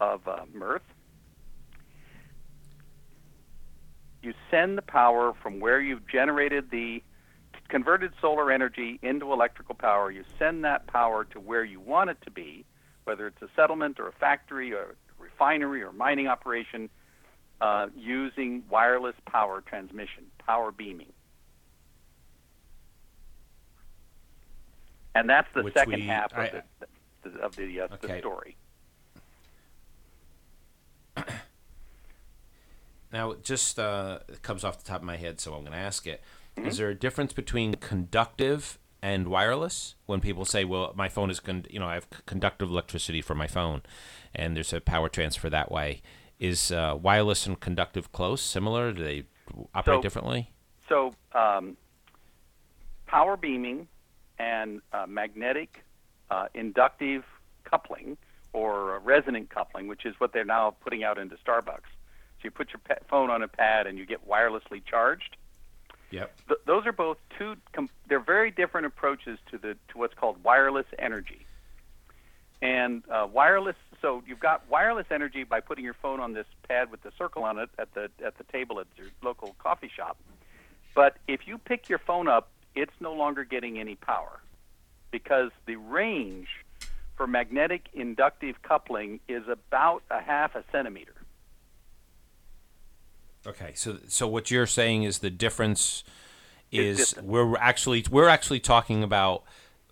[0.00, 0.82] of um, Earth.
[4.22, 7.02] You send the power from where you've generated the
[7.74, 10.10] converted solar energy into electrical power.
[10.10, 12.64] You send that power to where you want it to be,
[13.04, 16.90] whether it's a settlement or a factory or a refinery or mining operation,
[17.60, 21.12] uh, using wireless power transmission, power beaming.
[25.14, 26.62] And that's the Which second we- half of I-
[27.22, 28.56] the, the, of the, uh, the story.
[33.12, 35.72] Now, it just uh, it comes off the top of my head, so I'm going
[35.72, 36.22] to ask it.
[36.66, 36.82] Is Mm-hmm.
[36.82, 39.94] there a difference between conductive and wireless?
[40.06, 43.34] When people say, "Well, my phone is, con- you know, I have conductive electricity for
[43.34, 43.82] my phone,
[44.34, 46.02] and there's a power transfer that way,"
[46.38, 48.92] is uh, wireless and conductive close, similar?
[48.92, 49.24] Do they
[49.74, 50.50] operate So- differently?
[50.88, 51.76] So, um,
[53.06, 53.86] power beaming
[54.38, 55.84] and uh, magnetic
[56.30, 57.24] uh, inductive
[57.64, 58.16] coupling
[58.52, 61.86] or resonant coupling, which is what they're now putting out into Starbucks.
[62.38, 65.36] So you put your phone on a pad and you get wirelessly charged.
[66.10, 66.40] Yep.
[66.48, 67.56] Th- those are both two.
[67.72, 71.46] Com- they're very different approaches to the to what's called wireless energy.
[72.62, 73.76] And uh, wireless.
[74.02, 77.44] So you've got wireless energy by putting your phone on this pad with the circle
[77.44, 80.16] on it at the at the table at your local coffee shop.
[80.94, 84.40] But if you pick your phone up, it's no longer getting any power
[85.10, 86.48] because the range
[87.16, 91.14] for magnetic inductive coupling is about a half a centimeter.
[93.46, 96.04] Okay, so so what you're saying is the difference
[96.70, 99.44] Is we're actually we're actually talking about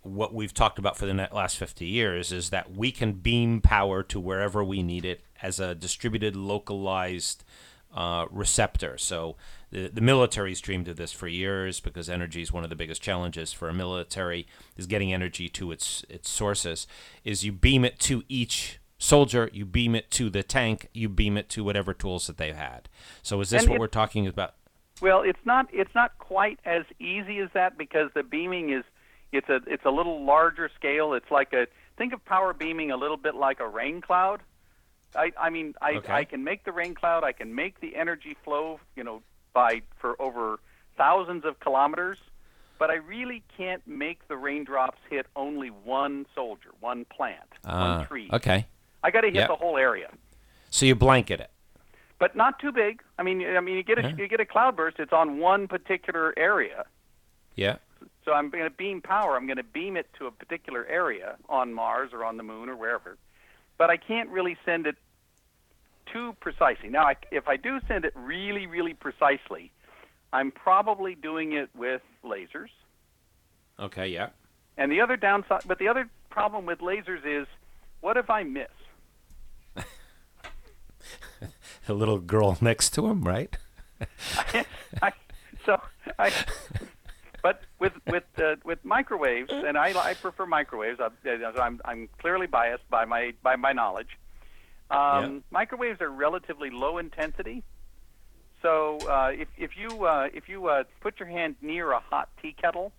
[0.02, 4.02] what we've talked about for the last 50 years is that we can beam power
[4.04, 7.44] to wherever we need it as a distributed localized
[7.92, 8.96] uh, receptor.
[8.96, 9.36] So
[9.70, 13.02] the, the military's dreamed of this for years because energy is one of the biggest
[13.02, 16.86] challenges for a military is getting energy to its its sources
[17.24, 21.36] is you beam it to each soldier you beam it to the tank you beam
[21.36, 22.88] it to whatever tools that they've had
[23.22, 24.54] so is this And what it- we're talking about
[25.00, 28.82] Well, it's not it's not quite as easy as that because the beaming is
[29.30, 31.12] it's a it's a little larger scale.
[31.12, 34.40] It's like a think of power beaming a little bit like a rain cloud.
[35.14, 36.12] I I mean I Okay.
[36.12, 37.22] I can make the rain cloud.
[37.22, 38.80] I can make the energy flow.
[38.96, 40.58] You know by for over
[40.96, 42.18] thousands of kilometers.
[42.80, 48.06] But I really can't make the raindrops hit only one soldier, one plant, Uh, one
[48.06, 48.30] tree.
[48.32, 48.66] okay
[49.02, 49.48] I got to hit Yep.
[49.48, 50.10] the whole area
[50.70, 51.50] so you blanket it
[52.18, 53.00] but not too big.
[53.16, 54.16] I mean, I mean, you get a Yeah.
[54.16, 54.98] you get a cloudburst.
[54.98, 56.84] It's on one particular area.
[57.54, 57.76] yeah
[58.24, 59.36] So I'm going to beam power.
[59.36, 62.68] I'm going to beam it to a particular area on Mars or on the Moon
[62.68, 63.16] or wherever.
[63.76, 64.96] But I can't really send it
[66.12, 66.88] too precisely.
[66.88, 69.70] Now, I, if I do send it really, really precisely,
[70.32, 72.70] I'm probably doing it with lasers.
[73.78, 74.30] okay yeah
[74.76, 77.46] And the other downside, but the other problem with lasers is,
[78.00, 78.68] what if I miss?
[81.88, 83.56] The little girl next to him right
[85.02, 85.12] I,
[85.66, 85.80] so
[86.18, 86.32] I,
[87.42, 91.00] but with with uh, with microwaves, and I, I prefer microwaves.
[91.00, 91.08] I,
[91.60, 94.16] I'm I'm clearly biased by my by my knowledge.
[94.90, 97.64] Um, Microwaves are relatively low intensity,
[98.62, 102.28] so uh, if if you uh, if you uh, put your hand near a hot
[102.40, 102.92] tea kettle,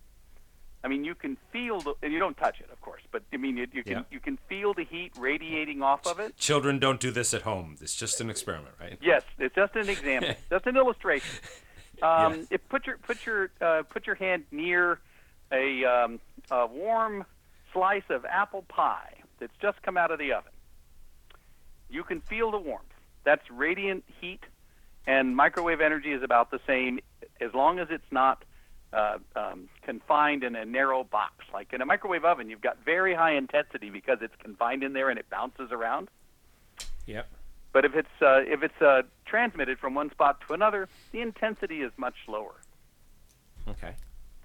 [0.82, 3.36] I mean you can feel the, and you don't touch it, of course, but I
[3.36, 4.02] mean you, you can Yeah.
[4.10, 6.36] you can feel the heat radiating off of it.
[6.36, 9.88] children don't do this at home it's just an experiment right Yes, it's just an
[9.88, 11.28] example, just an illustration.
[12.02, 12.46] Um, Yes.
[12.50, 15.00] If put your put your uh, put your hand near
[15.52, 17.26] a, um, a warm
[17.72, 20.52] slice of apple pie that's just come out of the oven,
[21.90, 22.84] you can feel the warmth.
[23.24, 24.40] That's radiant heat,
[25.06, 27.00] and microwave energy is about the same
[27.40, 28.44] as long as it's not
[28.92, 31.44] uh, um, confined in a narrow box.
[31.52, 35.10] Like in a microwave oven, you've got very high intensity because it's confined in there
[35.10, 36.08] and it bounces around.
[37.06, 37.28] yep
[37.72, 41.82] But if it's uh, if it's uh, transmitted from one spot to another, the intensity
[41.82, 42.60] is much lower.
[43.68, 43.94] okay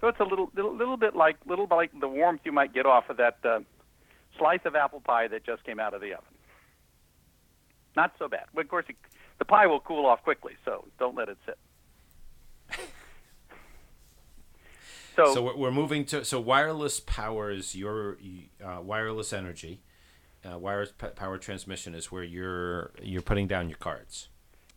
[0.00, 2.86] So it's a little little, little bit like little like the warmth you might get
[2.86, 3.60] off of that uh,
[4.38, 6.24] slice of apple pie that just came out of the oven.
[7.96, 8.44] Not so bad.
[8.54, 8.96] But of course, it,
[9.38, 11.58] the pie will cool off quickly, so don't let it sit.
[15.16, 18.18] So, So we're, we're moving to so wireless powers your
[18.64, 19.80] uh, wireless energy,
[20.44, 24.28] uh, wireless p- power transmission is where you're you're putting down your cards.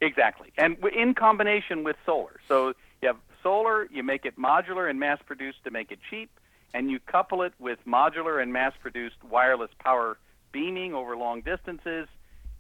[0.01, 2.39] Exactly, and in combination with solar.
[2.47, 2.69] So
[3.01, 6.29] you have solar, you make it modular and mass produced to make it cheap,
[6.73, 10.17] and you couple it with modular and mass produced wireless power
[10.51, 12.07] beaming over long distances.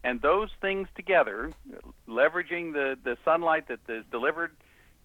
[0.03, 1.51] And those things together,
[2.07, 4.55] leveraging the, the sunlight that is delivered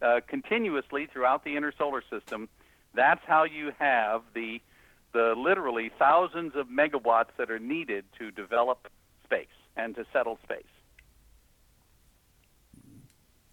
[0.01, 2.49] uh, continuously throughout the inner solar system,
[2.95, 4.61] that's how you have the,
[5.13, 8.89] the literally thousands of megawatts that are needed to develop
[9.25, 10.65] space and to settle space.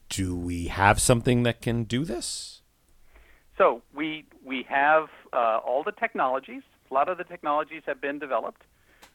[0.10, 2.62] Do we have something that can do this?
[3.58, 6.64] So we we have uh, all the technologies.
[6.90, 8.64] A lot of the technologies have been developed.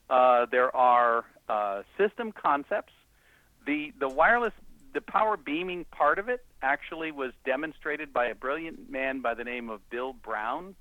[0.08, 2.92] Uh, there are uh, system concepts.
[3.66, 4.52] The the wireless
[4.94, 9.44] the power beaming part of it actually was demonstrated by a brilliant man by the
[9.44, 10.74] name of Bill Brown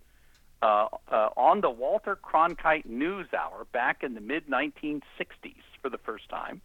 [0.62, 6.00] uh, uh, on the Walter Cronkite News Hour back in the mid 1960s for the
[6.00, 6.62] first time.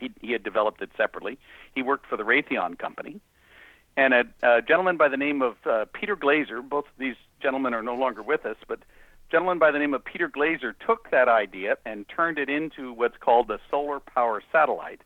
[0.00, 1.38] He, he had developed it separately.
[1.74, 3.20] He worked for the Raytheon Company.
[3.96, 7.74] And a, a gentleman by the name of uh, Peter Glaser, both of these gentlemen
[7.74, 11.10] are no longer with us, but a gentleman by the name of Peter Glaser took
[11.10, 15.02] that idea and turned it into what's called the solar power satellite,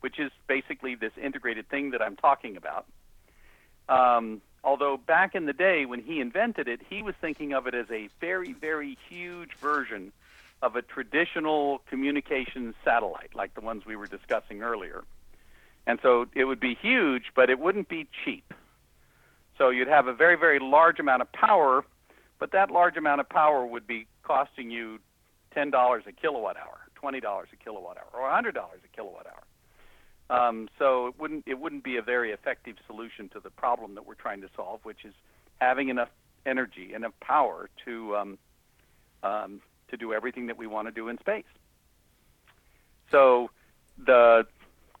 [0.00, 2.86] which is basically this integrated thing that I'm talking about.
[3.88, 7.74] Um, although back in the day when he invented it, he was thinking of it
[7.74, 10.12] as a very, very huge version
[10.62, 15.04] of a traditional communications satellite, like the ones we were discussing earlier.
[15.86, 18.52] And so it would be huge, but it wouldn't be cheap.
[19.56, 21.84] So you'd have a very, very large amount of power,
[22.38, 24.98] but that large amount of power would be costing you
[25.56, 29.42] $10 a kilowatt hour, $20 a kilowatt hour, or $100 a kilowatt hour.
[30.30, 34.06] Um, so it wouldn't it wouldn't be a very effective solution to the problem that
[34.06, 35.12] we're trying to solve, which is
[35.60, 36.08] having enough
[36.46, 38.38] energy, enough power to um,
[39.24, 41.44] um, to do everything that we want to do in space.
[43.10, 43.50] So
[43.98, 44.46] the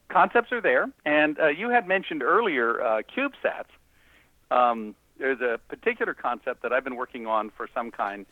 [0.08, 3.70] concepts are there, and uh, you had mentioned earlier uh, CubeSats.
[4.50, 8.26] Um, there's a particular concept that I've been working on for some kind,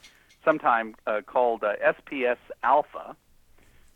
[0.45, 3.15] some time uh, called uh, SPS Alpha,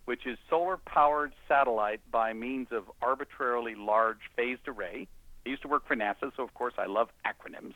[0.04, 5.06] which is solar-powered satellite by means of arbitrarily large phased array.
[5.46, 7.74] I used to work for NASA, so of course I love acronyms.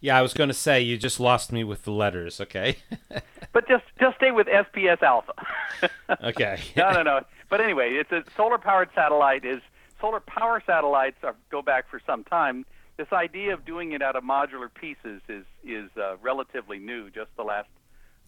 [0.00, 2.40] Yeah, I was going to say you just lost me with the letters.
[2.40, 2.76] Okay.
[3.52, 5.32] but just just stay with SPS Alpha.
[6.24, 6.58] okay.
[6.76, 7.20] no, no, no.
[7.50, 9.44] But anyway, it's a solar-powered satellite.
[9.44, 9.60] Is
[10.00, 12.64] solar power satellites are, go back for some time.
[12.96, 17.30] This idea of doing it out of modular pieces is is uh, relatively new, just
[17.36, 17.68] the last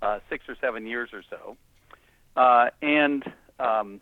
[0.02, 1.56] uh, six or seven years or so.
[2.36, 3.24] Uh, and
[3.58, 4.00] um,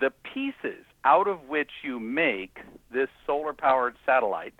[0.00, 2.58] the pieces out of which you make
[2.92, 4.54] this solar-powered satellite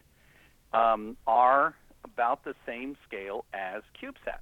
[0.72, 1.74] um, are
[2.04, 4.38] about the same scale as CubeSats.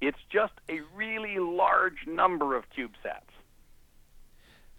[0.00, 3.32] It's just a really large number of CubeSats.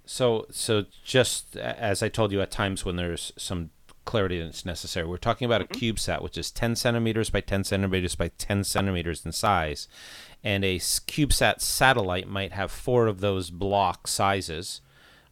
[0.06, 3.70] So, so just as I told you, at times when there's some
[4.06, 5.74] clarity that's necessary, we're talking about mm-hmm.
[5.74, 9.88] a CubeSat, which is 10 centimeters by 10 centimeters by 10 centimeters in size,
[10.44, 14.82] and a CubeSat satellite might have four of those block sizes.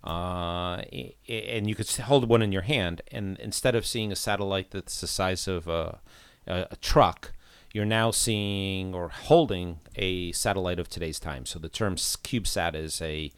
[0.04, 0.82] Uh,
[1.30, 5.00] and you could hold one in your hand, and instead of seeing a satellite that's
[5.00, 6.00] the size of a,
[6.48, 7.34] a, a truck,
[7.72, 11.46] you're now seeing or holding a satellite of today's time.
[11.46, 13.32] So the term CubeSat is a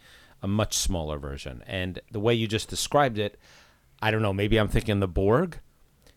[0.43, 1.63] a much smaller version.
[1.65, 3.39] And the way you just described it,
[4.01, 4.33] I don't know.
[4.33, 5.59] Maybe I'm thinking the Borg.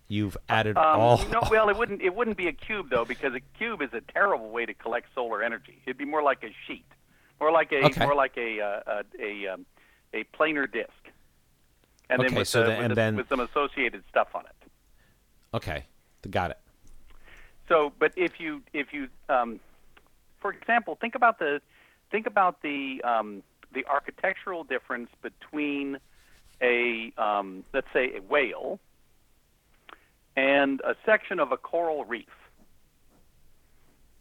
[0.09, 1.25] You've added um, all.
[1.29, 2.01] No, well, it wouldn't.
[2.01, 5.09] It wouldn't be a cube though, because a cube is a terrible way to collect
[5.15, 5.81] solar energy.
[5.85, 6.87] It'd be more like a sheet,
[7.41, 8.05] more like a okay.
[8.05, 9.67] more like a uh, a a, um,
[10.15, 10.91] a planar disk,
[12.09, 14.45] and okay, then with, so the, the, with, the, then, with some associated stuff on
[14.45, 14.71] it.
[15.55, 15.87] Okay,
[16.31, 16.59] got it.
[17.69, 19.59] So, but if you if you, um,
[20.41, 21.61] for example, think about the
[22.13, 23.43] think about the um,
[23.73, 25.99] the architectural difference between
[26.63, 28.79] a um, let's say a whale
[30.37, 32.27] and a section of a coral reef.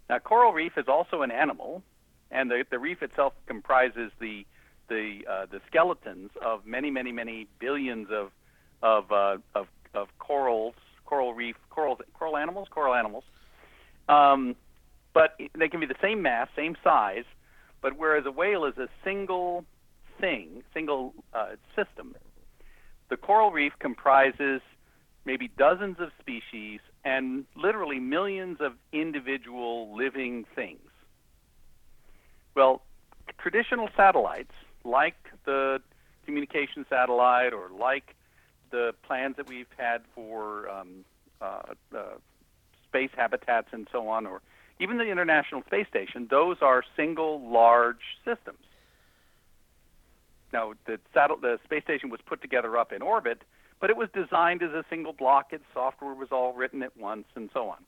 [0.09, 1.83] Now, coral reef is also an animal,
[2.31, 4.45] and the, the reef itself comprises the
[4.87, 8.31] the uh, the skeletons of many, many, many billions of
[8.81, 13.23] of uh, of, of corals, coral reef, coral coral animals, coral animals.
[14.07, 14.55] Um,
[15.13, 17.23] but they can be the same mass, same size,
[17.81, 19.65] but whereas a whale is a single
[20.19, 22.15] thing, single uh, system,
[23.09, 24.61] the coral reef comprises
[25.25, 30.79] maybe dozens of species and literally millions of individual living things.
[32.55, 32.81] Well,
[33.37, 34.53] traditional satellites,
[34.83, 35.81] like the
[36.25, 38.15] communication satellite or like
[38.71, 41.05] the plans that we've had for um,
[41.41, 41.61] uh,
[41.95, 42.03] uh,
[42.87, 44.41] space habitats and so on, or
[44.79, 48.59] even the International Space Station, those are single large systems.
[50.53, 53.43] Now, the, saddle, the space station was put together up in orbit,
[53.79, 55.51] but it was designed as a single block.
[55.51, 57.83] Its software was all written at once, and so on.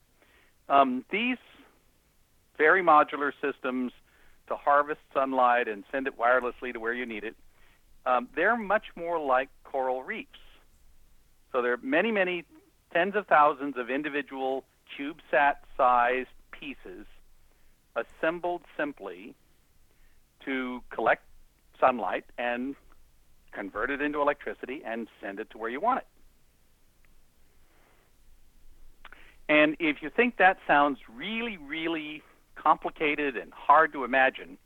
[0.69, 1.37] Um, these
[2.57, 3.91] very modular systems
[4.47, 7.35] to harvest sunlight and send it wirelessly to where you need it,
[8.05, 10.39] um, they're much more like coral reefs.
[11.51, 12.45] So there are many, many
[12.93, 14.63] tens of thousands of individual
[14.97, 17.05] CubeSat-sized pieces
[17.95, 19.35] assembled simply
[20.45, 21.23] to collect
[21.79, 22.75] sunlight and
[23.51, 26.07] convert it into electricity and send it to where you want it.
[29.49, 32.21] And if you think that sounds really, really
[32.55, 34.57] complicated and hard to imagine,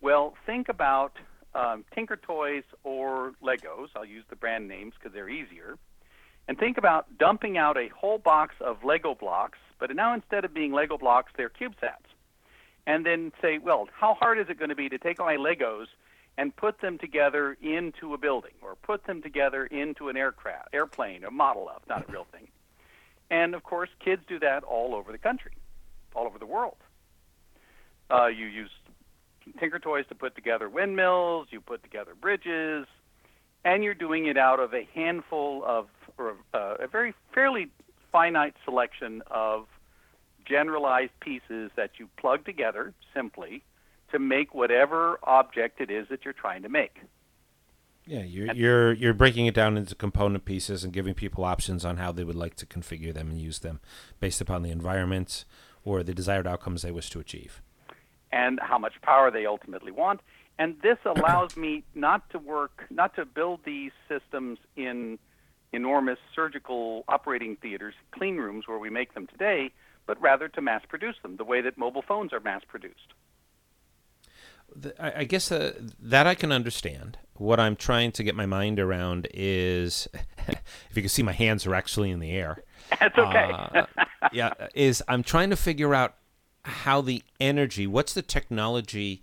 [0.00, 1.16] well, think about
[1.54, 3.88] um, Tinker Toys or Legos.
[3.96, 5.78] I'll use the brand names because they're easier.
[6.48, 10.52] And think about dumping out a whole box of Lego blocks, but now instead of
[10.52, 12.10] being Lego blocks, they're CubeSats.
[12.86, 15.36] And then say, well, how hard is it going to be to take all my
[15.36, 15.86] Legos
[16.38, 21.24] and put them together into a building or put them together into an aircraft, airplane,
[21.24, 22.48] a model of, not a real thing.
[23.30, 25.52] And of course, kids do that all over the country,
[26.14, 26.76] all over the world.
[28.10, 28.70] Uh, you use
[29.58, 32.86] Tinker Toys to put together windmills, you put together bridges,
[33.64, 35.86] and you're doing it out of a handful of,
[36.18, 37.68] or uh, a very fairly
[38.10, 39.66] finite selection of
[40.44, 43.62] generalized pieces that you plug together simply
[44.12, 46.98] to make whatever object it is that you're trying to make.
[48.06, 51.98] Yeah, you're you're you're breaking it down into component pieces and giving people options on
[51.98, 53.80] how they would like to configure them and use them
[54.18, 55.44] based upon the environment
[55.84, 57.62] or the desired outcomes they wish to achieve.
[58.32, 60.20] And how much power they ultimately want.
[60.58, 65.18] And this allows me not to work, not to build these systems in
[65.72, 69.70] enormous surgical operating theaters, clean rooms where we make them today,
[70.06, 73.14] but rather to mass produce them the way that mobile phones are mass produced.
[74.98, 77.18] I guess uh, that I can understand.
[77.34, 80.08] What I'm trying to get my mind around is,
[80.48, 80.60] if
[80.94, 82.62] you can see, my hands are actually in the air.
[83.00, 83.50] That's okay.
[83.52, 83.86] uh,
[84.32, 86.16] yeah, is I'm trying to figure out
[86.64, 87.86] how the energy.
[87.86, 89.22] What's the technology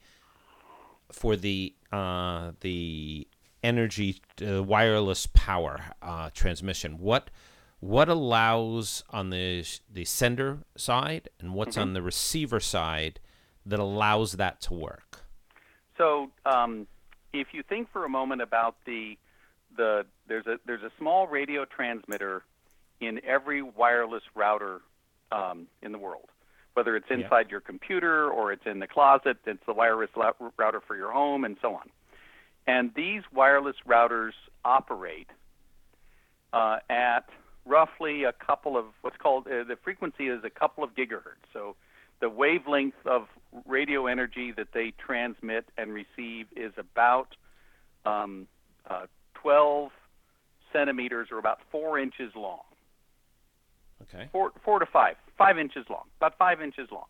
[1.11, 3.27] for the uh, the
[3.63, 6.99] energy uh, wireless power uh, transmission?
[6.99, 7.29] What
[7.79, 11.89] what allows on the the sender side and what's mm-hmm.
[11.89, 13.19] on the receiver side
[13.65, 15.26] that allows that to work?
[15.97, 16.87] So, um,
[17.33, 19.17] if you think for a moment about the
[19.75, 22.43] the there's a there's a small radio transmitter
[22.99, 24.81] in every wireless router
[25.31, 26.29] um, in the world,
[26.73, 27.51] whether it's inside yeah.
[27.51, 29.37] your computer or it's in the closet.
[29.45, 30.09] It's the wireless
[30.57, 31.89] router for your home and so on.
[32.65, 34.33] And these wireless routers
[34.65, 35.29] operate
[36.53, 37.29] uh, at
[37.65, 41.45] roughly a couple of what's called uh, the frequency is a couple of gigahertz.
[41.53, 41.75] So
[42.19, 43.27] the wavelength of
[43.65, 47.35] radio energy that they transmit and receive is about
[48.05, 48.47] um,
[48.89, 49.05] uh,
[49.35, 49.91] 12
[50.73, 52.59] centimeters or about four inches long.
[54.03, 54.27] Okay.
[54.31, 57.05] Four, four to five, five inches long, about five inches long.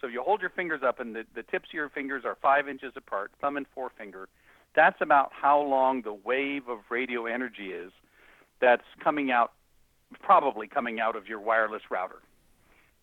[0.00, 2.36] So if you hold your fingers up and the, the tips of your fingers are
[2.40, 4.28] five inches apart, thumb and forefinger,
[4.74, 7.92] that's about how long the wave of radio energy is
[8.60, 9.52] that's coming out,
[10.22, 12.20] probably coming out of your wireless router.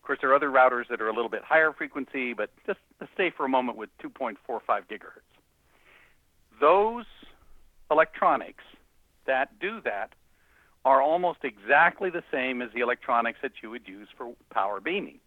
[0.04, 2.78] Of course, there are other routers that are a little bit higher frequency, but just
[3.14, 4.36] stay for a moment with 2.45
[4.86, 5.22] gigahertz.
[6.60, 7.06] Those
[7.90, 8.64] electronics
[9.24, 10.12] that do that
[10.84, 15.20] are almost exactly the same as the electronics that you would use for power beaming,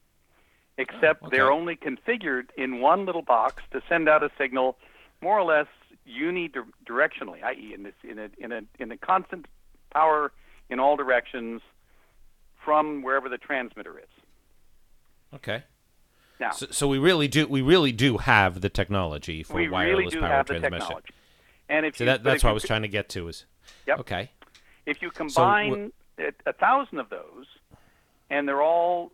[0.77, 1.37] except oh, okay.
[1.37, 4.77] they're only configured in one little box to send out a signal
[5.23, 5.65] more or less
[6.07, 9.47] unidirectionally, i.e., in, this, in, a, in, a, in a constant
[9.91, 10.31] power
[10.69, 11.63] in all directions
[12.63, 14.05] from wherever the transmitter is.
[15.33, 15.63] Okay.
[16.39, 20.27] Now, so, so, we really do we really do have the technology for wireless really
[20.27, 20.97] power transmission.
[21.67, 23.27] And if so you, that, that's if what you, I was trying to get to
[23.27, 23.45] is
[23.87, 23.99] yep.
[23.99, 24.29] okay.
[24.85, 27.47] If you combine so, a thousand of those,
[28.29, 29.11] and they're all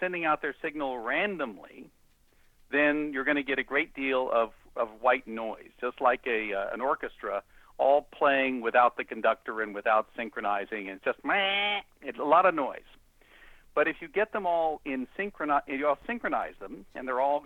[0.00, 1.90] sending out their signal randomly,
[2.70, 6.52] then you're going to get a great deal of, of white noise, just like a
[6.52, 7.42] uh, an orchestra
[7.78, 12.46] all playing without the conductor and without synchronizing, and it's just meh, it's a lot
[12.46, 12.80] of noise.
[13.74, 17.44] But if you get them all in synchronize, you all synchronize them, and they're all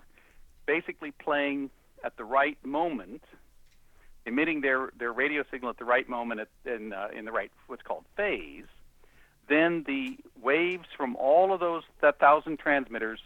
[0.65, 1.71] basically playing
[2.03, 3.23] at the right moment,
[4.25, 7.51] emitting their, their radio signal at the right moment at, in, uh, in the right
[7.67, 8.65] what's called phase,
[9.47, 13.19] then the waves from all of those that thousand transmitters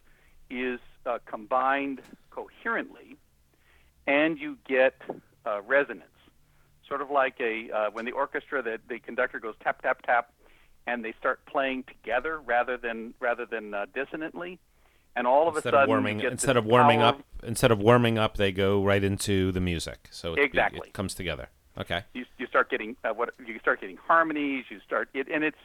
[0.49, 2.01] is uh, combined
[2.31, 3.17] coherently,
[4.07, 4.95] and you get
[5.45, 6.07] uh, resonance,
[6.87, 10.31] sort of like a uh, when the orchestra the, the conductor goes tap tap tap
[10.87, 14.59] and they start playing together rather than rather than uh, dissonantly,
[15.15, 17.79] and all of instead a sudden you warming instead of warming power- up instead of
[17.79, 20.07] warming up, they go right into the music.
[20.11, 20.87] So it, it- Exactly.
[20.89, 21.49] it comes together.
[21.77, 22.03] Okay.
[22.13, 24.65] you, you start getting uh, what you start getting harmonies.
[24.69, 25.57] You start it, and it's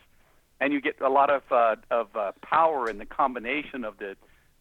[0.60, 4.16] and you get a lot of uh, of uh, power in the combination of the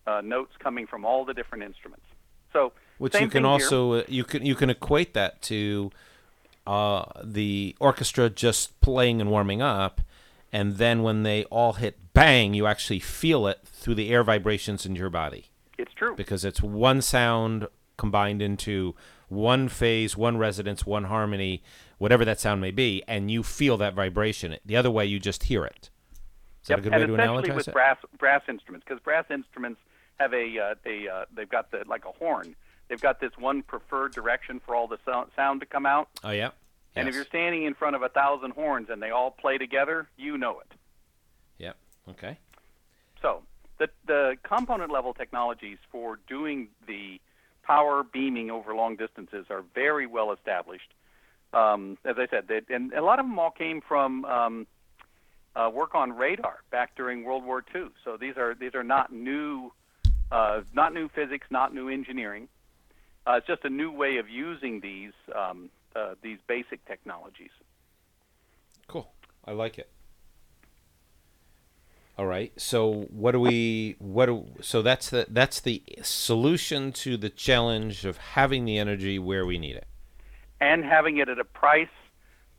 [0.05, 2.05] uh, notes coming from all the different instruments.
[2.51, 5.89] So Which you can also uh, you can you can equate that to
[6.65, 10.01] uh, the orchestra just playing and warming up,
[10.51, 14.85] and then when they all hit bang, you actually feel it through the air vibrations
[14.85, 16.15] in your body it's true.
[16.15, 17.67] because it's one sound
[17.97, 18.95] combined into
[19.29, 21.63] one phase, one resonance, one harmony,
[21.97, 24.55] whatever that sound may be, and you feel that vibration.
[24.65, 25.89] The other way, you just hear it.
[26.61, 27.73] Is that a good and way to especially analogize with it?
[27.73, 29.81] brass brass instruments, because brass instruments
[30.19, 32.55] have a uh, a uh, they've got the like a horn.
[32.87, 36.09] They've got this one preferred direction for all the sound, sound to come out.
[36.23, 36.51] oh yeah.
[36.99, 40.07] And if you're standing in front of a thousand horns and they all play together,
[40.17, 40.71] you know it.
[41.59, 41.77] Yep.
[42.09, 42.37] Okay.
[43.21, 43.43] So
[43.77, 47.19] the the component level technologies for doing the
[47.63, 50.93] power beaming over long distances are very well established.
[51.53, 54.67] Um, as I said, they, and a lot of them all came from um,
[55.55, 57.87] uh, work on radar back during World War II.
[58.03, 59.71] So these are these are not new,
[60.31, 62.47] uh, not new physics, not new engineering.
[63.25, 67.51] Uh, it's just a new way of using these um, uh, these basic technologies.
[68.87, 69.11] Cool.
[69.45, 69.89] I like it.
[72.17, 72.51] All right.
[72.57, 78.05] So what do we what do so that's the that's the solution to the challenge
[78.05, 79.87] of having the energy where we need it.
[80.59, 81.87] and having it at a price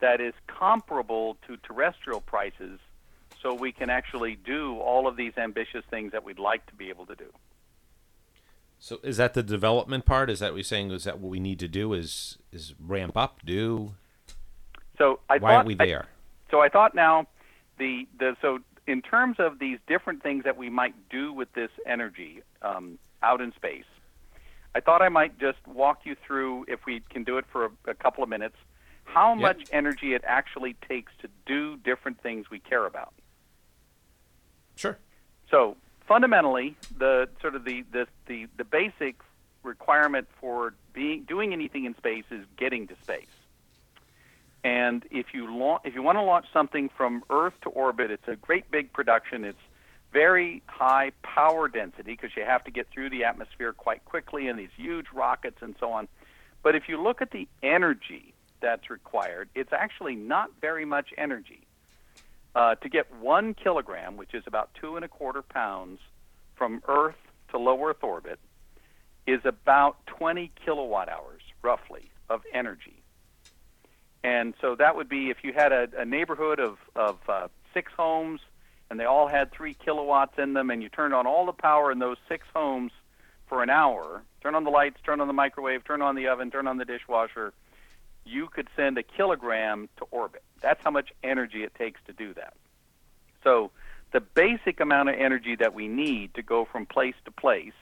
[0.01, 2.79] that is comparable to terrestrial prices
[3.43, 6.89] so we can actually do all of these ambitious things that we'd like to be
[6.89, 7.33] able to do.
[8.79, 10.31] So is that the development part?
[10.31, 10.93] Is that what you're saying?
[10.93, 11.93] Is that what we need to do?
[11.93, 13.39] Is is ramp up?
[13.45, 13.95] Do
[14.97, 16.07] So I why thought aren't we I- there?
[16.51, 17.27] so I thought now
[17.79, 21.71] the the so in terms of these different things that we might do with this
[21.87, 23.85] energy um, out in space,
[24.75, 27.71] I thought I might just walk you through if we can do it for a,
[27.91, 28.57] a couple of minutes
[29.05, 29.41] how Yeah.
[29.43, 33.13] much energy it actually takes to do different things we care about.
[34.77, 34.99] Sure.
[35.51, 35.77] So
[36.07, 39.17] fundamentally, the sort of the, the, the, the basic
[39.63, 43.37] requirement for being doing anything in space is getting to space.
[44.65, 45.45] And if you
[45.85, 49.45] if you want to launch something from Earth to orbit, it's a great big production.
[49.45, 49.63] It's
[50.13, 54.59] very high power density because you have to get through the atmosphere quite quickly and
[54.59, 56.09] these huge rockets and so on.
[56.65, 61.61] But if you look at the energy that's required, it's actually not very much energy.
[62.57, 66.01] Uh, to get one kilogram, which is about two and a quarter pounds,
[66.57, 67.15] from Earth
[67.51, 68.41] to low Earth orbit,
[69.29, 73.03] is about 20 kilowatt hours, roughly, of energy.
[74.25, 77.93] And so that would be if you had a, a neighborhood of, of uh, six
[77.97, 78.41] homes
[78.91, 81.93] and they all had three kilowatts in them, and you turned on all the power
[81.93, 82.91] in those six homes
[83.47, 86.51] for an hour, turn on the lights, turn on the microwave, turn on the oven,
[86.51, 87.53] turn on the dishwasher,
[88.25, 90.43] you could send a kilogram to orbit.
[90.63, 92.55] That's how much energy it takes to do that.
[93.45, 93.71] So
[94.13, 97.73] the basic amount of energy that we need to go from place to place,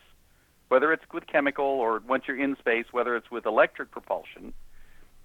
[0.68, 4.52] whether it's with chemical or once you're in space, whether it's with electric propulsion,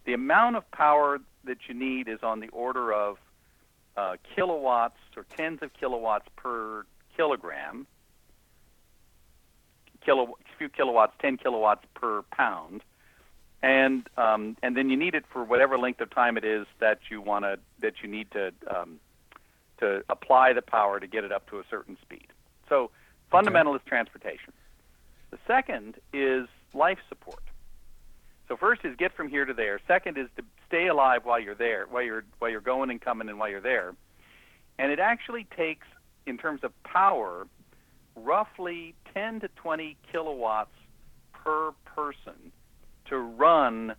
[0.06, 3.18] the amount of power that you need is on the order of
[3.98, 6.86] uh, kilowatts or tens of kilowatts per
[7.16, 7.88] kilogram,
[10.06, 12.82] kilo, few kilowatts, 10 kilowatts per pound,
[13.62, 17.00] and um, and then you need it for whatever length of time it is that
[17.10, 19.00] you want to that you need to um,
[19.80, 22.28] to apply the power to get it up to a certain speed.
[22.70, 22.90] So
[23.30, 24.54] fundamental is transportation.
[25.48, 27.44] Second is life support.
[28.48, 29.80] So first is get from here to there.
[29.88, 33.30] Second is to stay alive while you're there, while you're while you're going and coming
[33.30, 33.94] and while you're there.
[34.78, 35.88] And it actually takes,
[36.26, 37.48] in terms of power,
[38.16, 40.76] roughly 10 to 20 kilowatts
[41.34, 42.52] per person
[43.06, 43.94] to run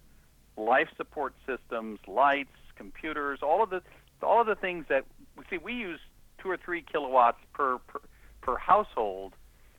[0.57, 3.82] life support systems, lights, computers, all of the
[4.22, 5.05] all of the things that
[5.36, 5.59] we see.
[5.59, 6.01] We use
[6.38, 8.01] two or three kilowatts per per,
[8.40, 9.34] per household,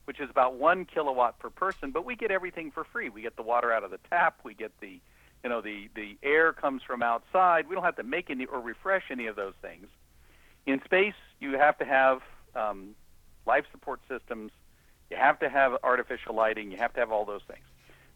[0.06, 1.92] which is about one kilowatt per person.
[1.92, 3.10] But we get everything for free.
[3.10, 4.40] We get the water out of the tap.
[4.44, 5.00] We get the
[5.44, 7.68] you know the the air comes from outside.
[7.68, 9.88] We don't have to make any or refresh any of those things.
[10.66, 12.22] In space, you have to have
[12.56, 12.96] um,
[13.46, 14.52] life support systems.
[15.10, 16.72] You have to have artificial lighting.
[16.72, 17.66] You have to have all those things.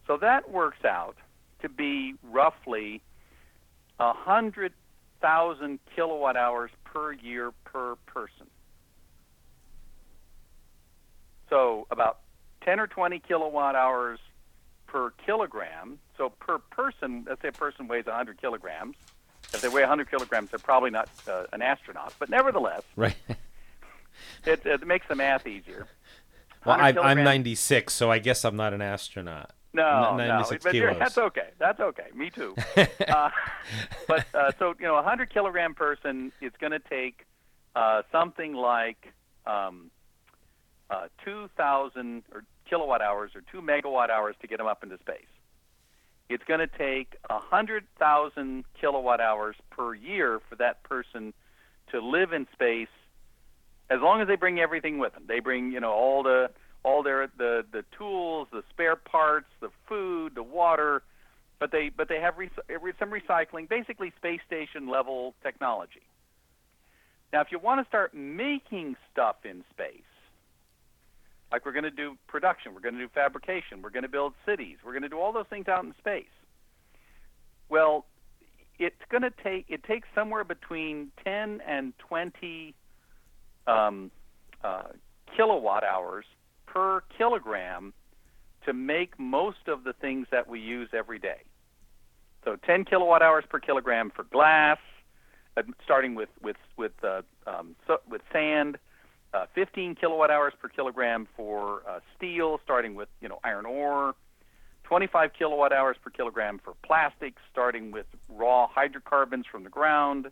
[0.06, 1.16] So that works out
[1.60, 3.02] to be roughly
[4.00, 4.72] a hundred
[5.20, 8.46] thousand kilowatt hours per year per person.
[11.50, 12.18] So about
[12.62, 14.18] 10 or 20 kilowatt hours
[14.86, 15.98] per kilogram.
[16.16, 18.96] So per person, let's say a person weighs 100 kilograms.
[19.54, 22.14] If they weigh 100 kilograms, they're probably not uh, an astronaut.
[22.18, 23.16] But nevertheless, Right.
[24.46, 25.86] it, it makes the math easier.
[26.66, 29.52] Well, I, I'm 96, so I guess I'm not an astronaut.
[29.72, 31.48] No, no, 96 but that's okay.
[31.58, 32.06] That's okay.
[32.14, 32.56] Me too.
[33.08, 33.30] uh,
[34.08, 37.26] but uh, so you know, a hundred kilogram person is going to take
[37.76, 39.12] uh, something like
[39.46, 39.90] um,
[40.90, 44.98] uh, two thousand or kilowatt hours or two megawatt hours to get them up into
[44.98, 45.26] space.
[46.28, 51.32] It's going to take hundred thousand kilowatt hours per year for that person
[51.90, 52.88] to live in space,
[53.88, 55.24] as long as they bring everything with them.
[55.26, 56.50] They bring you know all the
[56.82, 61.02] all their the the tools, the spare parts, the food, the water,
[61.58, 62.50] but they but they have re-
[62.98, 66.02] some recycling, basically space station level technology.
[67.32, 70.00] Now, if you want to start making stuff in space,
[71.50, 74.34] like we're going to do production, we're going to do fabrication, we're going to build
[74.46, 76.24] cities, we're going to do all those things out in space.
[77.68, 78.06] Well,
[78.78, 82.74] it's going to take it takes somewhere between 10 and 20
[83.66, 84.10] um,
[84.62, 84.82] uh,
[85.36, 86.24] kilowatt hours
[86.66, 87.92] per kilogram
[88.64, 91.42] to make most of the things that we use every day.
[92.44, 94.78] So 10 kilowatt hours per kilogram for glass,
[95.56, 98.78] uh, starting with with with uh, um, so, with sand.
[99.34, 104.14] Uh, 15 kilowatt hours per kilogram for uh, steel, starting with you know iron ore.
[104.84, 110.28] 25 kilowatt hours per kilogram for plastics, starting with raw hydrocarbons from the ground.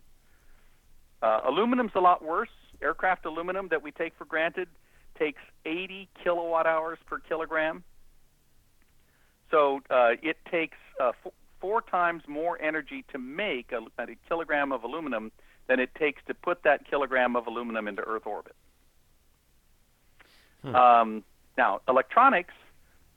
[1.23, 2.49] Uh, aluminum's a lot worse.
[2.83, 4.69] Aircraft aluminum that we take for granted
[5.19, 7.85] takes 80 kilowatt hours per kilogram.
[9.51, 14.73] So uh, it takes uh, f- four times more energy to make a, a kilogram
[14.73, 15.33] of aluminum
[15.69, 18.55] than it takes to put that kilogram of aluminum into Earth orbit.
[20.75, 21.25] Um,
[21.57, 22.55] now, electronics,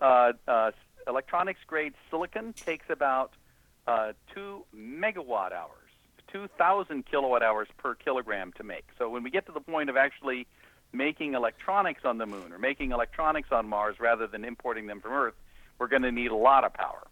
[0.02, 0.72] uh, uh,
[1.08, 3.34] electronics grade silicon takes about
[3.88, 5.90] uh, two megawatt hours,
[6.32, 8.86] 2,000 kilowatt hours per kilogram to make.
[8.98, 10.48] So when we get to the point of actually
[10.92, 15.14] making electronics on the moon or making electronics on Mars rather than importing them from
[15.14, 15.36] Earth,
[15.78, 17.08] we're going to need a lot of power.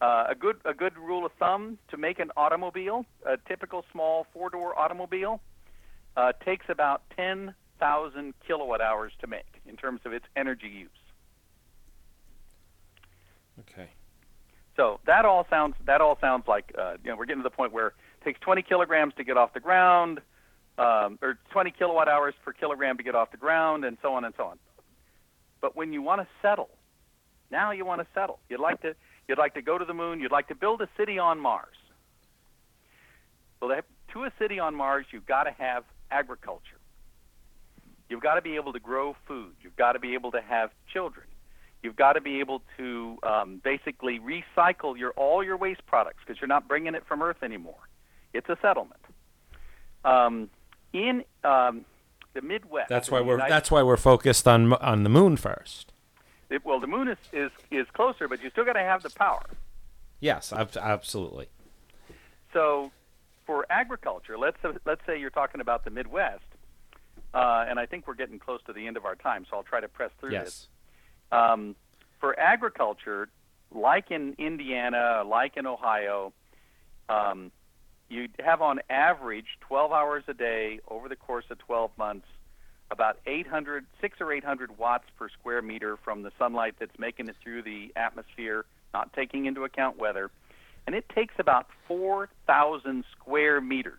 [0.00, 4.26] Uh, a good a good rule of thumb to make an automobile, a typical small
[4.32, 5.40] four door automobile,
[6.16, 7.02] uh, takes about
[7.82, 10.88] 10,000 kilowatt hours to make in terms of its energy use.
[13.60, 13.90] Okay.
[14.76, 17.54] So that all sounds that all sounds like uh, you know we're getting to the
[17.54, 20.20] point where it takes 20 kilograms to get off the ground,
[20.78, 24.24] um, or 20 kilowatt hours per kilogram to get off the ground, and so on
[24.24, 24.58] and so on.
[25.60, 26.70] But when you want to settle,
[27.50, 28.38] now you want to settle.
[28.48, 28.94] You'd like to
[29.28, 30.20] you'd like to go to the moon.
[30.20, 31.76] You'd like to build a city on Mars.
[33.60, 33.78] Well,
[34.12, 36.81] to a city on Mars, you've got to have agriculture.
[38.12, 39.54] You've got to be able to grow food.
[39.62, 41.24] You've got to be able to have children.
[41.82, 46.38] You've got to be able to um, basically recycle your all your waste products because
[46.38, 47.88] you're not bringing it from Earth anymore.
[48.34, 49.00] It's a settlement.
[50.04, 50.50] Um,
[50.92, 51.86] in um,
[52.34, 55.94] the Midwest, That's why we're United that's why we're focused on on the moon first.
[56.50, 59.10] it, well, the moon is, is, is closer, but you still got to have the
[59.10, 59.46] power.
[60.20, 61.48] Yes, absolutely.
[62.52, 62.92] So,
[63.46, 66.44] for agriculture, let's let's say you're talking about the Midwest,
[67.34, 69.62] uh, and I think we're getting close to the end of our time, so I'll
[69.62, 70.68] try to press through this.
[71.30, 71.76] Um,
[72.20, 73.28] for agriculture,
[73.74, 76.32] like in Indiana, like in Ohio,
[77.08, 77.50] um,
[78.08, 82.26] you have on average 12 hours a day over the course of 12 months,
[82.90, 87.36] about 800, six or 800 watts per square meter from the sunlight that's making it
[87.42, 90.30] through the atmosphere, not taking into account weather,
[90.86, 93.98] and it takes about 4,000 square meters.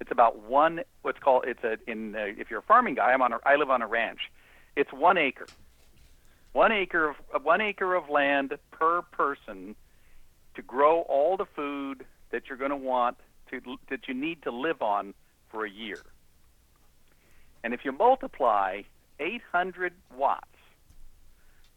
[0.00, 3.22] It's about one what's called it's a in uh, if you're a farming guy, I'm
[3.22, 4.30] on a, I live on a ranch.
[4.76, 5.46] It's one acre.
[6.52, 9.76] One acre of uh, one acre of land per person
[10.54, 13.18] to grow all the food that you're going to want
[13.50, 15.14] to that you need to live on
[15.50, 16.00] for a year.
[17.62, 18.82] And if you multiply
[19.18, 20.46] 800 watts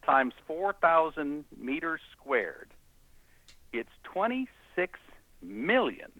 [0.05, 2.69] times 4,000 meters squared,
[3.73, 4.99] it's 26
[5.41, 6.11] million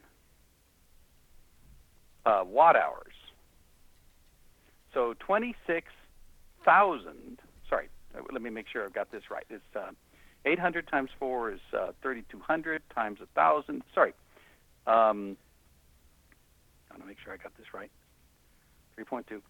[2.26, 3.14] uh, watt hours.
[4.94, 7.40] So 26,000.
[7.70, 7.90] Sorry,
[8.32, 9.46] let me make sure I've got this right.
[9.50, 9.92] It's uh,
[10.46, 13.82] 800 times 4 is uh, 3,200 times 1,000.
[13.94, 14.14] Sorry.
[14.86, 15.38] Um,
[16.90, 17.90] I want to make sure I got this right.
[19.00, 19.42] 3.2.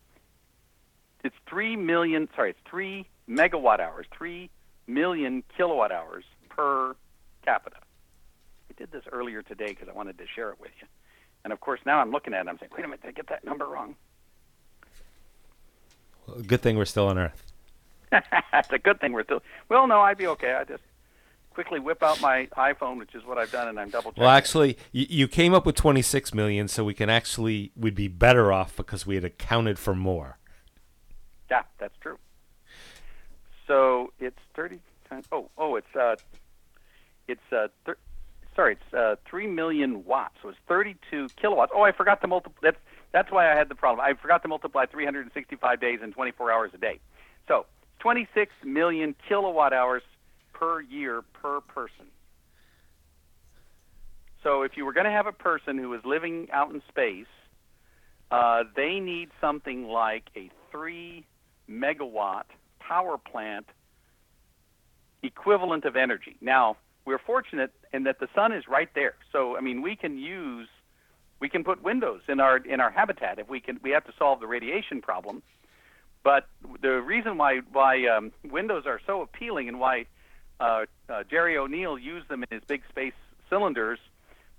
[1.23, 4.49] It's 3 million, sorry, it's 3 megawatt hours, 3
[4.87, 6.95] million kilowatt hours per
[7.43, 7.77] capita.
[8.69, 10.87] I did this earlier today because I wanted to share it with you.
[11.43, 13.11] And of course, now I'm looking at it I'm saying, wait a minute, did I
[13.11, 13.95] get that number wrong?
[16.27, 17.43] Well, good thing we're still on Earth.
[18.53, 19.41] It's a good thing we're still.
[19.69, 20.53] Well, no, I'd be okay.
[20.53, 20.83] I just
[21.53, 24.21] quickly whip out my iPhone, which is what I've done, and I'm double checking.
[24.23, 28.07] Well, actually, you, you came up with 26 million, so we can actually we'd be
[28.07, 30.37] better off because we had accounted for more.
[31.49, 32.17] Yeah, that's true.
[33.67, 34.79] So it's 30
[35.09, 35.25] times.
[35.31, 36.15] Oh, oh, it's uh,
[37.27, 37.97] it's uh, thir-
[38.55, 40.35] sorry, it's uh, three million watts.
[40.41, 41.71] So it's 32 kilowatts.
[41.75, 42.59] Oh, I forgot to multiply.
[42.61, 42.77] That's
[43.11, 44.05] that's why I had the problem.
[44.05, 46.99] I forgot to multiply 365 days and 24 hours a day.
[47.47, 47.65] So
[47.99, 50.01] 26 million kilowatt hours
[50.51, 52.07] per year per person.
[54.41, 57.27] So if you were going to have a person who is living out in space,
[58.31, 61.25] uh, they need something like a three
[61.69, 62.43] megawatt
[62.79, 63.67] power plant
[65.21, 66.35] equivalent of energy.
[66.41, 69.15] Now, we're fortunate in that the sun is right there.
[69.31, 70.67] So, I mean, we can use
[71.39, 74.13] we can put windows in our in our habitat if we can we have to
[74.17, 75.43] solve the radiation problem.
[76.23, 76.47] But
[76.81, 80.05] the reason why why um, windows are so appealing and why
[80.59, 83.13] uh, uh, Jerry O'Neill used them in his big space
[83.49, 83.99] cylinders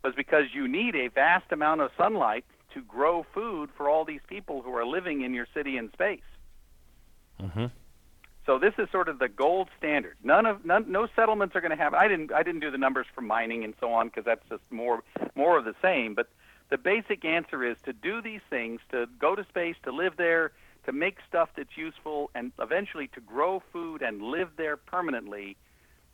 [0.04, 4.20] was because you need a vast amount of sunlight to grow food for all these
[4.28, 6.20] people who are living in your city in space.
[7.40, 7.66] Mm-hmm.
[8.46, 10.16] So this is sort of the gold standard.
[10.22, 11.94] None of none, no settlements are going to have.
[11.94, 14.62] I didn't I didn't do the numbers for mining and so on because that's just
[14.70, 15.02] more
[15.34, 16.14] more of the same.
[16.14, 16.28] But
[16.70, 20.52] the basic answer is to do these things, to go to space, to live there,
[20.86, 25.56] to make stuff that's useful, and eventually to grow food and live there permanently,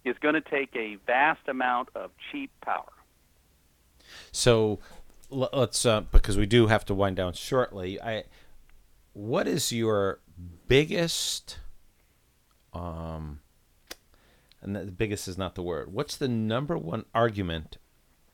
[0.05, 2.93] is going to take a vast amount of cheap power.
[4.33, 4.78] So
[5.31, 8.01] let's uh, because we do have to wind down shortly.
[8.01, 8.24] I
[9.12, 10.20] what is your
[10.68, 11.59] biggest
[12.72, 13.40] um
[14.62, 15.92] and the biggest is not the word.
[15.92, 17.78] What's the number one argument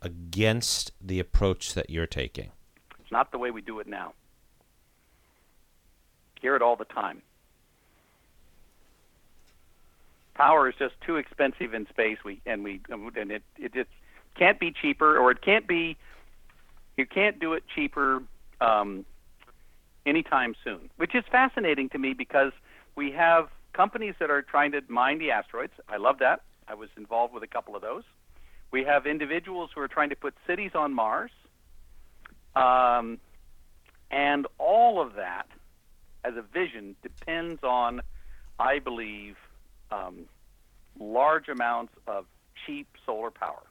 [0.02, 2.50] against the approach that you're taking?
[3.00, 4.12] It's not the way we do it now.
[6.40, 7.22] Hear it all the time.
[10.34, 12.18] Power is just too expensive in space.
[12.24, 13.88] We and we and it it just
[14.34, 15.96] can't be cheaper, or it can't be.
[16.96, 18.22] You can't do it cheaper
[18.60, 19.04] um,
[20.04, 22.52] anytime soon, which is fascinating to me because
[22.96, 25.74] we have companies that are trying to mine the asteroids.
[25.88, 26.40] I love that.
[26.66, 28.04] I was involved with a couple of those.
[28.70, 31.30] We have individuals who are trying to put cities on Mars.
[32.56, 33.18] Um,
[34.10, 35.46] and all of that,
[36.24, 38.00] as a vision, depends on,
[38.58, 39.36] I believe,
[39.92, 40.24] um,
[40.98, 42.24] large amounts of
[42.64, 43.62] cheap solar power.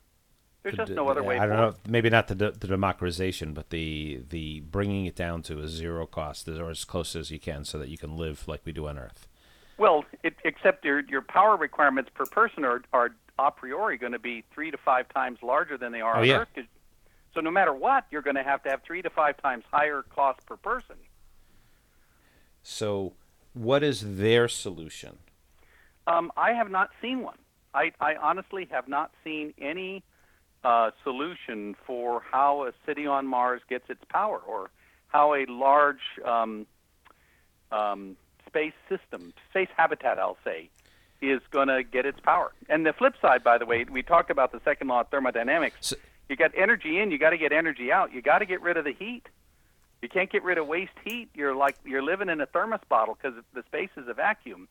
[0.64, 1.38] There's just no other way.
[1.38, 1.74] I don't know.
[1.88, 6.48] Maybe not the, the democratization, but the the bringing it down to a zero cost,
[6.48, 8.98] or as close as you can, so that you can live like we do on
[8.98, 9.28] Earth.
[9.78, 14.20] Well, it, except your your power requirements per person are are a priori going to
[14.20, 16.38] be three to five times larger than they are oh, on yeah.
[16.38, 16.48] Earth.
[17.34, 20.04] So no matter what, you're going to have to have three to five times higher
[20.04, 20.96] cost per person.
[22.64, 23.14] So,
[23.54, 25.18] what is their solution?
[26.08, 27.38] Um, I have not seen one.
[27.74, 30.02] I, I honestly have not seen any
[30.64, 34.72] uh, solution for how a city on Mars gets its power, or
[35.08, 36.66] how a large um,
[37.72, 38.16] um,
[38.56, 40.70] space system, space habitat, I'll say,
[41.22, 42.54] is going to get its power.
[42.70, 45.76] And the flip side, by the way, we talked about the second law of thermodynamics.
[45.82, 45.96] So,
[46.30, 48.14] you got energy in, you got to get energy out.
[48.14, 49.24] You got to get rid of the heat.
[50.02, 51.30] You can't get rid of waste heat.
[51.34, 54.68] You're like you're living in a thermos bottle because the space is a vacuum.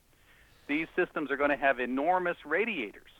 [0.67, 3.11] These systems are going to have enormous radiators.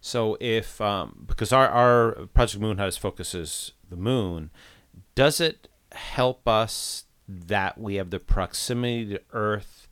[0.00, 4.50] So if um, because our our Project Moonhouse focuses the moon,
[5.14, 9.88] does it help us that we have the proximity to Earth?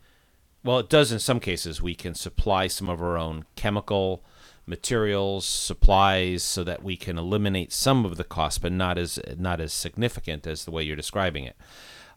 [0.64, 1.82] Well, it does in some cases.
[1.82, 4.24] We can supply some of our own chemical
[4.66, 9.60] materials, supplies, so that we can eliminate some of the cost, but not as not
[9.60, 11.56] as significant as the way you're describing it.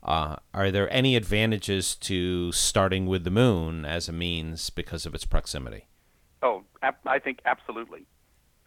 [0.04, 5.16] Uh, are there any advantages to starting with the moon as a means because of
[5.16, 5.88] its proximity?
[6.44, 6.64] Oh,
[7.08, 8.06] I think absolutely,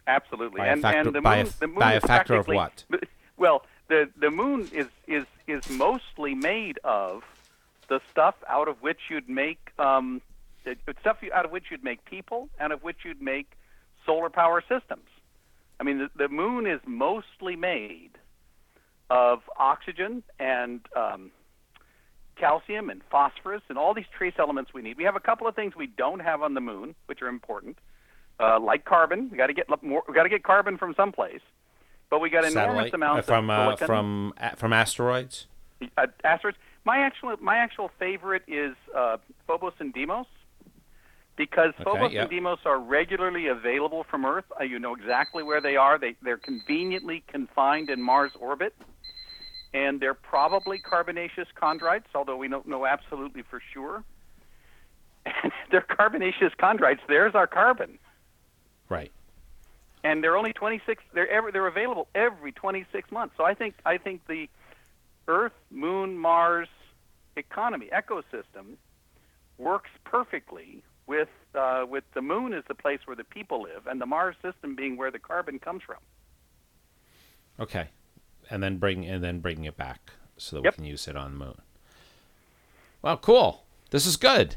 [0.05, 0.59] absolutely.
[0.59, 2.47] By and, a factor, and the moon, by a, the moon by a factor of
[2.47, 2.83] what?
[3.37, 7.23] Well, the the moon is is is mostly made of
[7.87, 10.21] the stuff out of which you'd make um,
[11.01, 13.51] stuff out of which you'd make people, out of which you'd make
[14.05, 15.07] solar power systems.
[15.79, 18.11] I mean, the, the moon is mostly made
[19.09, 21.31] of oxygen and um,
[22.35, 24.97] calcium and phosphorus and all these trace elements we need.
[24.97, 27.77] We have a couple of things we don't have on the moon, which are important,
[28.39, 29.29] uh, like carbon.
[29.31, 30.03] We got to get more.
[30.07, 31.41] We got to get carbon from someplace,
[32.09, 35.47] but we got enormous Satellite amounts uh, from of uh, silicon, from a- from asteroids.
[35.97, 36.57] uh, asteroids.
[36.85, 40.25] My actual my actual favorite is uh, Phobos and Deimos
[41.35, 42.23] because Okay, Phobos yep.
[42.23, 44.45] and Deimos are regularly available from Earth.
[44.59, 45.97] Uh, you know exactly where they are.
[45.99, 48.73] They they're conveniently confined in Mars orbit,
[49.73, 54.03] and they're probably carbonaceous chondrites, although we don't know absolutely for sure.
[55.71, 56.99] they're carbonaceous chondrites.
[57.07, 57.99] There's our carbon
[58.87, 59.11] Right.
[60.03, 63.97] And they're only 26 they're ever they're available every 26 months so i think i
[63.97, 64.47] think the
[65.27, 66.67] earth moon mars
[67.35, 68.75] economy ecosystem
[69.57, 73.99] works perfectly with uh, with the moon as the place where the people live, and
[73.99, 75.97] the Mars system being where the carbon comes from.
[77.59, 77.87] Okay,
[78.49, 80.73] and then bring and then bringing it back so that Yep.
[80.73, 81.61] we can use it on the moon.
[83.01, 83.63] Well, cool.
[83.89, 84.55] This is good.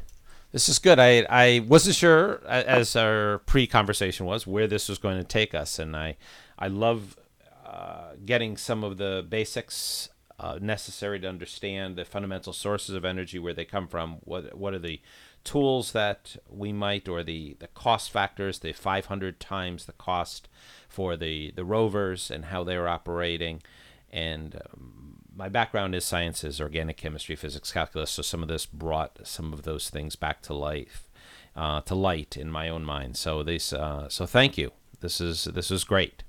[0.53, 0.99] This is good.
[0.99, 5.79] I I wasn't sure as our pre-conversation was where this was going to take us,
[5.79, 6.15] and I
[6.59, 7.17] I love
[7.65, 13.39] uh, getting some of the basics uh, necessary to understand the fundamental sources of energy,
[13.39, 15.01] where they come from, what what are the
[15.43, 20.49] tools that we might, or the the cost factors, the 500 times the cost
[20.87, 23.63] for the the rovers and how they're operating,
[24.11, 24.92] and um,
[25.35, 28.11] my background is sciences, organic chemistry, physics, calculus.
[28.11, 31.09] So some of this brought some of those things back to life,
[31.55, 33.17] uh, to light in my own mind.
[33.17, 34.71] So this, uh, so thank you.
[35.01, 36.23] This is this is great.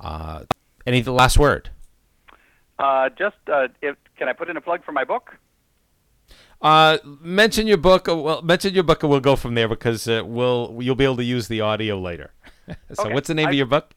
[0.00, 0.44] Uh,
[0.86, 1.70] any the last word?
[2.78, 5.36] Uh, just uh, if can I put in a plug for my book?
[6.60, 8.08] Uh, mention your book.
[8.08, 11.04] uh, Well, mention your book, and we'll go from there because uh, we'll you'll be
[11.04, 12.32] able to use the audio later.
[12.92, 13.14] so, Okay.
[13.14, 13.92] what's the name I- of your book?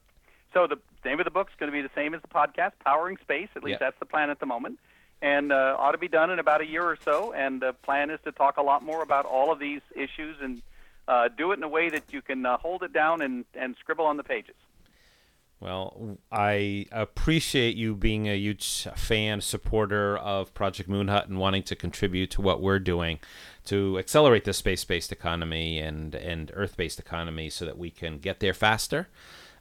[0.54, 0.78] So the
[1.10, 3.50] name of the book's going to be the same as the podcast, Powering Space.
[3.56, 3.88] At least Yeah.
[3.88, 4.80] that's the plan at the moment,
[5.22, 7.34] and uh, ought to be done in about a year or so.
[7.34, 10.62] And the plan is to talk a lot more about all of these issues and
[11.08, 13.76] uh, do it in a way that you can uh, hold it down and, and
[13.80, 14.56] scribble on the pages.
[15.60, 21.62] Well, I appreciate you being a huge fan, supporter of Project Moon Hut and wanting
[21.64, 23.20] to contribute to what we're doing
[23.66, 28.56] to accelerate the space-based economy and, and Earth-based economy so that we can get there
[28.56, 29.08] faster.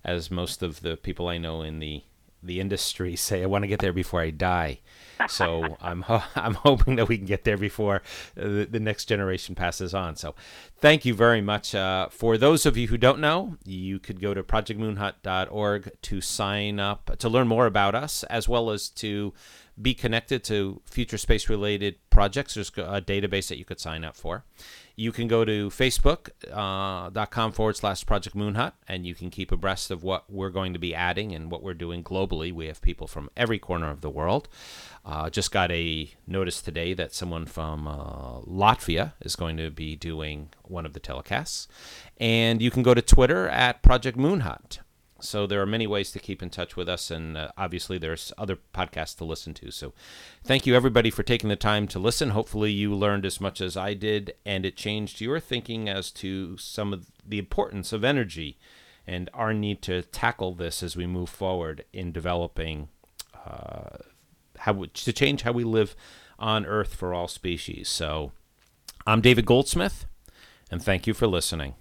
[0.04, 2.02] As most of the people I know in the
[2.42, 4.80] the industry say, I want to get there before I die.
[5.28, 7.96] So I'm ho- I'm hoping that we can get there before
[8.36, 10.16] uh, the, the next generation passes on.
[10.16, 10.34] So
[10.78, 11.74] thank you very much.
[11.74, 16.80] Uh, for those of you who don't know, you could go to projectmoonhut.org to sign
[16.80, 19.32] up to learn more about us, as well as to
[19.80, 22.54] be connected to future space related projects.
[22.54, 24.44] There's a database that you could sign up for.
[25.00, 29.90] You can go to facebook.com forward slash Project Moon Hut and you can keep abreast
[29.90, 32.52] of what we're going to be adding and what we're doing globally.
[32.52, 34.46] We have people from every corner of the world.
[35.02, 39.96] Uh, just got a notice today that someone from uh, Latvia is going to be
[39.96, 41.66] doing one of the telecasts.
[42.18, 44.80] And you can go to Twitter at Project Moon Hut.
[45.20, 48.32] So there are many ways to keep in touch with us, and uh, obviously there's
[48.38, 49.70] other podcasts to listen to.
[49.70, 49.92] So
[50.44, 52.30] thank you everybody for taking the time to listen.
[52.30, 56.56] Hopefully you learned as much as I did, and it changed your thinking as to
[56.56, 58.58] some of the importance of energy
[59.06, 62.88] and our need to tackle this as we move forward in developing
[63.46, 63.98] uh,
[64.60, 65.96] how we- to change how we live
[66.38, 67.88] on Earth for all species.
[67.88, 68.32] So
[69.06, 70.06] I'm David Goldsmith,
[70.70, 71.74] and thank you for listening.